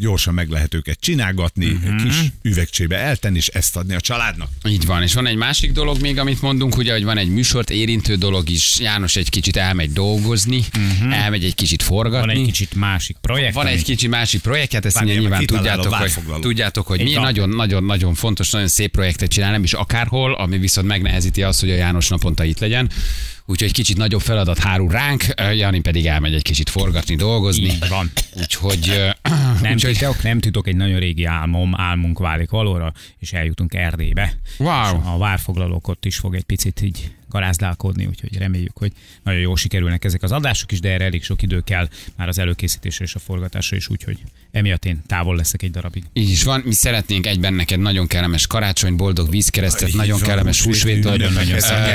[0.00, 1.94] gyorsan meg lehet őket csinálgatni, Mhm.
[1.94, 2.02] uh-huh.
[2.02, 4.48] kis üvegcsébe eltenni, és ezt adni a családnak.
[4.68, 5.02] így van.
[5.02, 8.48] És van egy másik dolog még, amit mondunk, ugye, hogy van egy műsort érintő dolog
[8.48, 8.78] is.
[8.80, 10.64] János egy kicsit kicsit elmegy dolgozni,
[11.10, 12.26] elmegy egy kicsit forgatni.
[12.26, 13.54] Van egy kicsit másik projekt.
[13.54, 17.22] Van egy kicsi másik projekt, hát ezt Várjál, nyilván tudjátok, hogy, tudjátok, hogy mi van.
[17.22, 21.74] nagyon-nagyon-nagyon fontos, nagyon szép projektet csinál, nem is akárhol, ami viszont megnehezíti azt, hogy a
[21.74, 22.90] János naponta itt legyen.
[23.46, 25.24] Úgyhogy kicsit nagyobb feladat hárul ránk,
[25.54, 27.62] Jani pedig elmegy egy kicsit forgatni, dolgozni.
[27.62, 28.10] Így van.
[28.40, 29.12] Úgyhogy,
[29.62, 34.34] Nem úgyhogy titok, nem titok, egy nagyon régi álmom, álmunk válik valóra, és eljutunk Erdélybe.
[34.58, 34.84] Wow.
[34.84, 39.56] És a várfoglalók ott is fog egy picit így garázdálkodni, úgyhogy reméljük, hogy nagyon jól
[39.56, 43.14] sikerülnek ezek az adások is, de erre elég sok idő kell már az előkészítésre és
[43.14, 44.18] a forgatásra is, úgyhogy
[44.50, 46.02] emiatt én távol leszek egy darabig.
[46.12, 50.28] Így is van, mi szeretnénk egyben neked nagyon kellemes karácsony, boldog vízkeresztet, Így nagyon van,
[50.28, 51.16] kellemes húsvétot,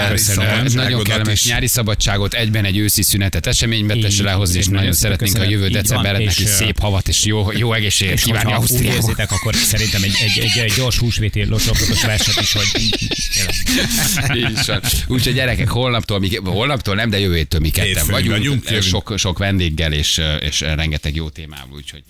[0.10, 0.66] köszönöm.
[0.74, 5.44] nagyon kellemes nyári szabadságot, egyben egy őszi szünetet eseménybe tesse lehozni, és nagyon szeretnénk a
[5.44, 9.24] jövő decemberre neki ö, szép havat és jó, jó egészséget És kívánni Ausztriába.
[9.28, 12.66] akkor szerintem egy, egy, egy, gyors húsvéti locsolgatos verset is, hogy
[14.38, 14.82] Így is van.
[15.28, 19.38] Úgyhogy gyerekek, holnaptól, mi, holnaptól nem, de jövő héttől mi ketten vagyunk, vagyunk, sok, sok
[19.38, 22.04] vendéggel és, és rengeteg jó témával, úgyhogy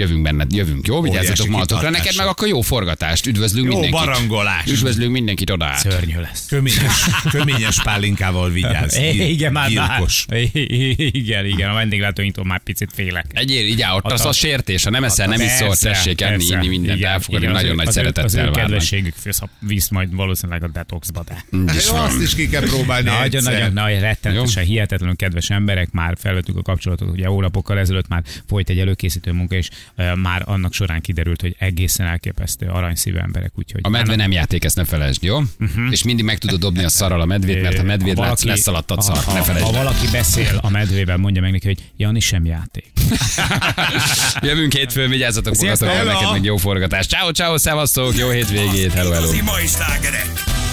[0.00, 1.00] jövünk benned, jövünk, jó?
[1.00, 4.00] Vigyázzatok magatokra, neked meg akkor jó forgatást, üdvözlünk Jó mindenkit.
[4.06, 4.66] barangolás.
[4.66, 5.78] Üdvözlünk mindenkit oda át.
[5.78, 6.46] szörnyű lesz.
[6.48, 8.96] Köményes, köményes pálinkával vigyázz.
[9.34, 10.26] Igen, már, gyilkos.
[10.96, 13.26] Igen, igen, a vendéglátóinktól már picit félek.
[13.32, 16.44] Egyél, így áll, ott az a- a sértés, ha nem eszel, nem iszol, tessék enni,
[16.50, 18.60] inni mindent, Igen, elfogadni, nagyon nagy az ő- Az szeretettel ő várnak.
[18.60, 19.14] kedvességük
[19.58, 21.44] visz, majd valószínűleg a detoxba, de.
[21.92, 23.52] Azt is ki kell próbálni Nagyon, egyszer.
[23.52, 28.68] nagyon, nagyon rettenetesen hihetetlenül kedves emberek, már felvettük a kapcsolatot, ugye hónapokkal ezelőtt már folyt
[28.68, 29.68] egy előkészítő munka, és
[30.14, 34.76] már annak során kiderült, hogy egészen elképesztő aranyszívű emberek, úgyhogy A medve nem játék, ezt
[34.76, 35.38] ne felejtsd, jó?
[35.90, 38.66] És mindig meg tudod dobni a szarral a medvét, mert ha medvéd Ha látsz, lesz
[38.66, 39.66] alattad szar, ha, ne ha, felejtsd.
[39.66, 42.92] ha valaki beszél a medvével, mondja meg neki, hogy Jani sem játék.
[44.42, 46.12] Jövünk hétfőn, vigyázzatok Hello!
[46.12, 47.08] neked meg jó forgatást.
[47.08, 49.24] Ciao, ciao, szevasztok, jó hétvégét, hello, hello.
[49.24, 50.68] Igazi mai slágerek.